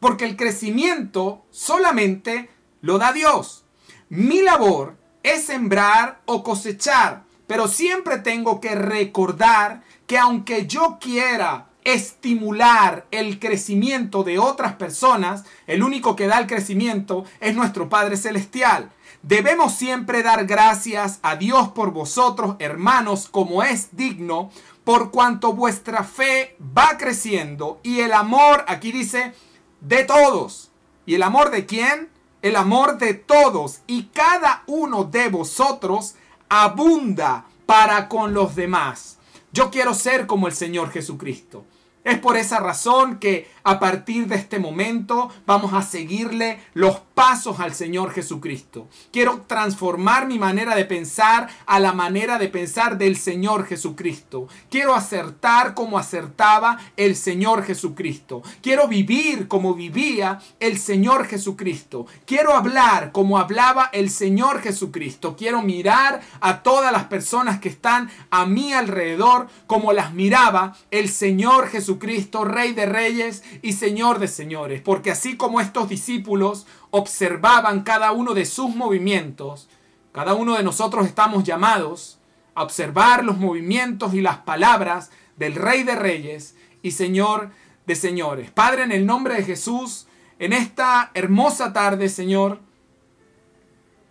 porque 0.00 0.24
el 0.24 0.36
crecimiento 0.36 1.46
solamente 1.50 2.50
lo 2.80 2.98
da 2.98 3.12
Dios. 3.12 3.64
Mi 4.08 4.42
labor 4.42 4.96
es 5.22 5.44
sembrar 5.44 6.20
o 6.26 6.42
cosechar, 6.42 7.22
pero 7.46 7.68
siempre 7.68 8.18
tengo 8.18 8.60
que 8.60 8.74
recordar 8.74 9.84
que 10.08 10.18
aunque 10.18 10.66
yo 10.66 10.98
quiera 11.00 11.65
estimular 11.86 13.06
el 13.12 13.38
crecimiento 13.38 14.24
de 14.24 14.40
otras 14.40 14.74
personas, 14.74 15.44
el 15.68 15.84
único 15.84 16.16
que 16.16 16.26
da 16.26 16.38
el 16.40 16.48
crecimiento 16.48 17.24
es 17.40 17.54
nuestro 17.54 17.88
Padre 17.88 18.16
Celestial. 18.16 18.90
Debemos 19.22 19.74
siempre 19.74 20.24
dar 20.24 20.46
gracias 20.46 21.20
a 21.22 21.36
Dios 21.36 21.68
por 21.68 21.92
vosotros, 21.92 22.56
hermanos, 22.58 23.28
como 23.30 23.62
es 23.62 23.96
digno, 23.96 24.50
por 24.82 25.12
cuanto 25.12 25.52
vuestra 25.52 26.02
fe 26.02 26.56
va 26.76 26.98
creciendo 26.98 27.78
y 27.84 28.00
el 28.00 28.12
amor, 28.12 28.64
aquí 28.66 28.90
dice, 28.90 29.32
de 29.80 30.02
todos. 30.02 30.72
¿Y 31.06 31.14
el 31.14 31.22
amor 31.22 31.50
de 31.50 31.66
quién? 31.66 32.08
El 32.42 32.56
amor 32.56 32.98
de 32.98 33.14
todos 33.14 33.80
y 33.86 34.06
cada 34.06 34.64
uno 34.66 35.04
de 35.04 35.28
vosotros 35.28 36.16
abunda 36.48 37.46
para 37.64 38.08
con 38.08 38.34
los 38.34 38.56
demás. 38.56 39.18
Yo 39.52 39.70
quiero 39.70 39.94
ser 39.94 40.26
como 40.26 40.48
el 40.48 40.52
Señor 40.52 40.90
Jesucristo. 40.90 41.64
Es 42.06 42.20
por 42.20 42.36
esa 42.36 42.60
razón 42.60 43.18
que 43.18 43.50
a 43.66 43.80
partir 43.80 44.28
de 44.28 44.36
este 44.36 44.60
momento 44.60 45.28
vamos 45.44 45.74
a 45.74 45.82
seguirle 45.82 46.60
los 46.72 47.00
pasos 47.16 47.58
al 47.58 47.74
Señor 47.74 48.12
Jesucristo. 48.12 48.86
Quiero 49.10 49.42
transformar 49.48 50.28
mi 50.28 50.38
manera 50.38 50.76
de 50.76 50.84
pensar 50.84 51.48
a 51.66 51.80
la 51.80 51.92
manera 51.92 52.38
de 52.38 52.46
pensar 52.46 52.96
del 52.96 53.16
Señor 53.16 53.66
Jesucristo. 53.66 54.46
Quiero 54.70 54.94
acertar 54.94 55.74
como 55.74 55.98
acertaba 55.98 56.78
el 56.96 57.16
Señor 57.16 57.64
Jesucristo. 57.64 58.42
Quiero 58.62 58.86
vivir 58.86 59.48
como 59.48 59.74
vivía 59.74 60.38
el 60.60 60.78
Señor 60.78 61.26
Jesucristo. 61.26 62.06
Quiero 62.24 62.54
hablar 62.54 63.10
como 63.10 63.36
hablaba 63.36 63.90
el 63.92 64.10
Señor 64.10 64.60
Jesucristo. 64.60 65.34
Quiero 65.36 65.62
mirar 65.62 66.20
a 66.40 66.62
todas 66.62 66.92
las 66.92 67.04
personas 67.04 67.58
que 67.58 67.70
están 67.70 68.10
a 68.30 68.46
mi 68.46 68.72
alrededor 68.72 69.48
como 69.66 69.92
las 69.92 70.14
miraba 70.14 70.76
el 70.92 71.08
Señor 71.08 71.66
Jesucristo, 71.66 72.44
Rey 72.44 72.72
de 72.72 72.86
Reyes 72.86 73.42
y 73.62 73.72
Señor 73.72 74.18
de 74.18 74.28
señores, 74.28 74.80
porque 74.82 75.10
así 75.10 75.36
como 75.36 75.60
estos 75.60 75.88
discípulos 75.88 76.66
observaban 76.90 77.82
cada 77.82 78.12
uno 78.12 78.34
de 78.34 78.44
sus 78.44 78.74
movimientos, 78.74 79.68
cada 80.12 80.34
uno 80.34 80.56
de 80.56 80.62
nosotros 80.62 81.06
estamos 81.06 81.44
llamados 81.44 82.18
a 82.54 82.62
observar 82.62 83.24
los 83.24 83.38
movimientos 83.38 84.14
y 84.14 84.20
las 84.20 84.38
palabras 84.38 85.10
del 85.36 85.54
Rey 85.54 85.82
de 85.82 85.94
Reyes 85.94 86.56
y 86.82 86.92
Señor 86.92 87.50
de 87.86 87.94
señores. 87.94 88.50
Padre, 88.50 88.82
en 88.82 88.92
el 88.92 89.06
nombre 89.06 89.34
de 89.34 89.44
Jesús, 89.44 90.06
en 90.38 90.52
esta 90.52 91.10
hermosa 91.14 91.72
tarde, 91.72 92.08
Señor, 92.08 92.60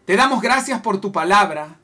te 0.05 0.15
damos 0.15 0.41
gracias 0.41 0.81
por 0.81 1.01
tu 1.01 1.11
palabra, 1.11 1.77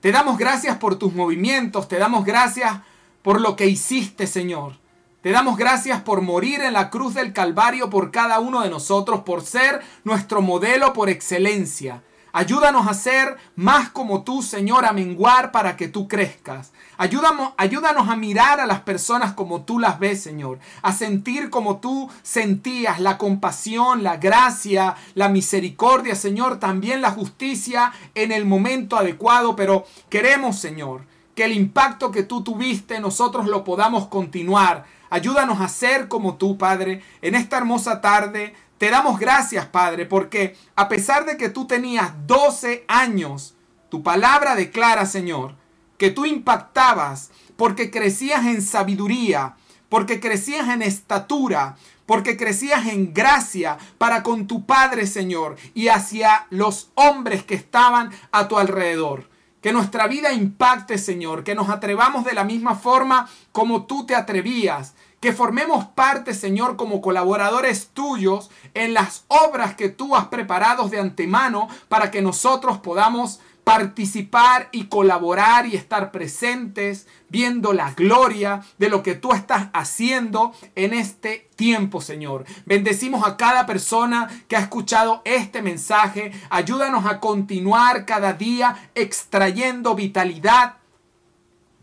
te 0.00 0.12
damos 0.12 0.38
gracias 0.38 0.78
por 0.78 0.98
tus 0.98 1.14
movimientos, 1.14 1.88
te 1.88 1.98
damos 1.98 2.24
gracias 2.24 2.80
por 3.22 3.40
lo 3.40 3.56
que 3.56 3.66
hiciste, 3.66 4.26
Señor. 4.26 4.78
Te 5.26 5.32
damos 5.32 5.56
gracias 5.56 6.02
por 6.02 6.22
morir 6.22 6.60
en 6.60 6.72
la 6.72 6.88
cruz 6.88 7.14
del 7.14 7.32
Calvario 7.32 7.90
por 7.90 8.12
cada 8.12 8.38
uno 8.38 8.60
de 8.60 8.70
nosotros, 8.70 9.22
por 9.22 9.42
ser 9.42 9.82
nuestro 10.04 10.40
modelo 10.40 10.92
por 10.92 11.08
excelencia. 11.08 12.04
Ayúdanos 12.32 12.86
a 12.86 12.94
ser 12.94 13.36
más 13.56 13.88
como 13.88 14.22
tú, 14.22 14.40
Señor, 14.40 14.84
a 14.84 14.92
menguar 14.92 15.50
para 15.50 15.76
que 15.76 15.88
tú 15.88 16.06
crezcas. 16.06 16.70
Ayúdanos, 16.96 17.54
ayúdanos 17.56 18.08
a 18.08 18.14
mirar 18.14 18.60
a 18.60 18.66
las 18.66 18.82
personas 18.82 19.32
como 19.32 19.62
tú 19.62 19.80
las 19.80 19.98
ves, 19.98 20.22
Señor. 20.22 20.60
A 20.82 20.92
sentir 20.92 21.50
como 21.50 21.78
tú 21.78 22.08
sentías 22.22 23.00
la 23.00 23.18
compasión, 23.18 24.04
la 24.04 24.18
gracia, 24.18 24.94
la 25.14 25.28
misericordia, 25.28 26.14
Señor. 26.14 26.60
También 26.60 27.02
la 27.02 27.10
justicia 27.10 27.92
en 28.14 28.30
el 28.30 28.44
momento 28.44 28.96
adecuado. 28.96 29.56
Pero 29.56 29.86
queremos, 30.08 30.56
Señor, 30.56 31.04
que 31.34 31.46
el 31.46 31.52
impacto 31.52 32.12
que 32.12 32.22
tú 32.22 32.44
tuviste 32.44 33.00
nosotros 33.00 33.46
lo 33.46 33.64
podamos 33.64 34.06
continuar 34.06 34.94
Ayúdanos 35.10 35.60
a 35.60 35.68
ser 35.68 36.08
como 36.08 36.36
tú, 36.36 36.58
Padre, 36.58 37.02
en 37.22 37.34
esta 37.34 37.58
hermosa 37.58 38.00
tarde. 38.00 38.54
Te 38.78 38.90
damos 38.90 39.18
gracias, 39.18 39.66
Padre, 39.66 40.06
porque 40.06 40.56
a 40.74 40.88
pesar 40.88 41.24
de 41.24 41.36
que 41.36 41.48
tú 41.48 41.66
tenías 41.66 42.12
12 42.26 42.84
años, 42.88 43.54
tu 43.88 44.02
palabra 44.02 44.54
declara, 44.54 45.06
Señor, 45.06 45.54
que 45.96 46.10
tú 46.10 46.26
impactabas 46.26 47.30
porque 47.56 47.90
crecías 47.90 48.44
en 48.44 48.60
sabiduría, 48.60 49.56
porque 49.88 50.20
crecías 50.20 50.68
en 50.68 50.82
estatura, 50.82 51.76
porque 52.04 52.36
crecías 52.36 52.86
en 52.86 53.14
gracia 53.14 53.78
para 53.98 54.22
con 54.22 54.46
tu 54.46 54.66
Padre, 54.66 55.06
Señor, 55.06 55.56
y 55.74 55.88
hacia 55.88 56.46
los 56.50 56.90
hombres 56.94 57.44
que 57.44 57.54
estaban 57.54 58.10
a 58.30 58.48
tu 58.48 58.58
alrededor. 58.58 59.28
Que 59.66 59.72
nuestra 59.72 60.06
vida 60.06 60.32
impacte, 60.32 60.96
Señor, 60.96 61.42
que 61.42 61.56
nos 61.56 61.70
atrevamos 61.70 62.24
de 62.24 62.34
la 62.34 62.44
misma 62.44 62.76
forma 62.76 63.28
como 63.50 63.84
tú 63.84 64.06
te 64.06 64.14
atrevías. 64.14 64.94
Que 65.18 65.32
formemos 65.32 65.86
parte, 65.86 66.34
Señor, 66.34 66.76
como 66.76 67.00
colaboradores 67.00 67.88
tuyos 67.88 68.48
en 68.74 68.94
las 68.94 69.24
obras 69.26 69.74
que 69.74 69.88
tú 69.88 70.14
has 70.14 70.26
preparado 70.26 70.88
de 70.88 71.00
antemano 71.00 71.66
para 71.88 72.12
que 72.12 72.22
nosotros 72.22 72.78
podamos 72.78 73.40
participar 73.66 74.68
y 74.70 74.84
colaborar 74.84 75.66
y 75.66 75.74
estar 75.74 76.12
presentes 76.12 77.08
viendo 77.28 77.72
la 77.72 77.94
gloria 77.94 78.62
de 78.78 78.88
lo 78.88 79.02
que 79.02 79.16
tú 79.16 79.32
estás 79.32 79.70
haciendo 79.72 80.54
en 80.76 80.94
este 80.94 81.50
tiempo, 81.56 82.00
Señor. 82.00 82.44
Bendecimos 82.64 83.26
a 83.26 83.36
cada 83.36 83.66
persona 83.66 84.28
que 84.46 84.54
ha 84.54 84.60
escuchado 84.60 85.20
este 85.24 85.62
mensaje. 85.62 86.30
Ayúdanos 86.48 87.06
a 87.06 87.18
continuar 87.18 88.06
cada 88.06 88.34
día 88.34 88.88
extrayendo 88.94 89.96
vitalidad 89.96 90.76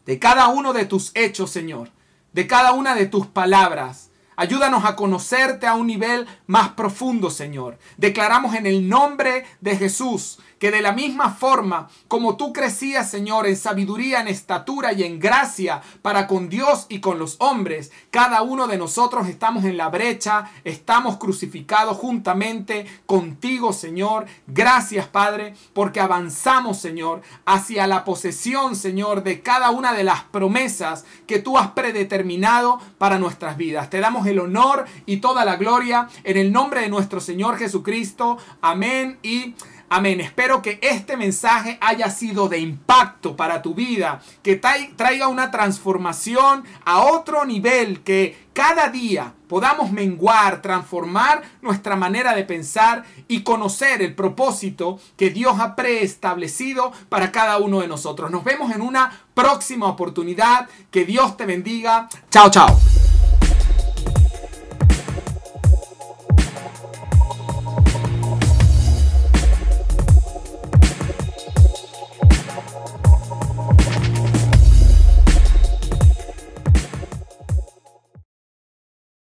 de 0.05 0.19
cada 0.19 0.47
uno 0.47 0.71
de 0.71 0.85
tus 0.85 1.11
hechos, 1.15 1.51
Señor, 1.51 1.91
de 2.31 2.47
cada 2.47 2.71
una 2.71 2.95
de 2.95 3.07
tus 3.07 3.27
palabras 3.27 4.09
Ayúdanos 4.35 4.83
a 4.85 4.95
conocerte 4.95 5.67
a 5.67 5.75
un 5.75 5.87
nivel 5.87 6.27
más 6.47 6.69
profundo, 6.69 7.29
Señor. 7.29 7.77
Declaramos 7.97 8.55
en 8.55 8.65
el 8.65 8.89
nombre 8.89 9.45
de 9.61 9.77
Jesús 9.77 10.39
que 10.63 10.71
de 10.71 10.81
la 10.81 10.93
misma 10.93 11.29
forma 11.29 11.89
como 12.07 12.37
tú 12.37 12.53
crecías, 12.53 13.11
Señor, 13.11 13.47
en 13.47 13.57
sabiduría, 13.57 14.21
en 14.21 14.29
estatura 14.29 14.93
y 14.93 15.03
en 15.03 15.19
gracia 15.19 15.81
para 16.01 16.25
con 16.25 16.47
Dios 16.47 16.85
y 16.87 17.01
con 17.01 17.19
los 17.19 17.35
hombres, 17.39 17.91
cada 18.11 18.43
uno 18.43 18.67
de 18.67 18.77
nosotros 18.77 19.27
estamos 19.27 19.65
en 19.65 19.75
la 19.75 19.89
brecha, 19.89 20.49
estamos 20.63 21.17
crucificados 21.17 21.97
juntamente 21.97 22.85
contigo, 23.05 23.73
Señor. 23.73 24.25
Gracias, 24.47 25.05
Padre, 25.05 25.53
porque 25.73 25.99
avanzamos, 25.99 26.77
Señor, 26.77 27.23
hacia 27.45 27.85
la 27.85 28.05
posesión, 28.05 28.77
Señor, 28.77 29.23
de 29.23 29.41
cada 29.41 29.69
una 29.69 29.91
de 29.91 30.05
las 30.05 30.23
promesas 30.23 31.03
que 31.27 31.39
tú 31.39 31.57
has 31.57 31.71
predeterminado 31.71 32.79
para 32.97 33.19
nuestras 33.19 33.57
vidas. 33.57 33.89
Te 33.89 33.99
damos 33.99 34.27
el 34.27 34.39
honor 34.39 34.85
y 35.05 35.17
toda 35.17 35.43
la 35.43 35.57
gloria 35.57 36.07
en 36.23 36.37
el 36.37 36.53
nombre 36.53 36.79
de 36.79 36.87
nuestro 36.87 37.19
Señor 37.19 37.57
Jesucristo. 37.57 38.37
Amén 38.61 39.19
y 39.23 39.55
Amén. 39.95 40.21
Espero 40.21 40.63
que 40.63 40.79
este 40.81 41.17
mensaje 41.17 41.77
haya 41.79 42.09
sido 42.09 42.49
de 42.49 42.57
impacto 42.57 43.35
para 43.35 43.61
tu 43.61 43.75
vida, 43.75 44.23
que 44.41 44.55
traiga 44.55 45.27
una 45.27 45.51
transformación 45.51 46.63
a 46.83 47.03
otro 47.03 47.45
nivel, 47.45 48.01
que 48.01 48.47
cada 48.53 48.89
día 48.89 49.35
podamos 49.47 49.91
menguar, 49.91 50.63
transformar 50.63 51.43
nuestra 51.61 51.95
manera 51.95 52.33
de 52.33 52.43
pensar 52.43 53.03
y 53.27 53.43
conocer 53.43 54.01
el 54.01 54.15
propósito 54.15 54.99
que 55.15 55.29
Dios 55.29 55.59
ha 55.59 55.75
preestablecido 55.75 56.91
para 57.07 57.31
cada 57.31 57.59
uno 57.59 57.81
de 57.81 57.87
nosotros. 57.87 58.31
Nos 58.31 58.43
vemos 58.43 58.73
en 58.73 58.81
una 58.81 59.11
próxima 59.35 59.85
oportunidad. 59.85 60.67
Que 60.89 61.05
Dios 61.05 61.37
te 61.37 61.45
bendiga. 61.45 62.09
Chao, 62.31 62.49
chao. 62.49 62.92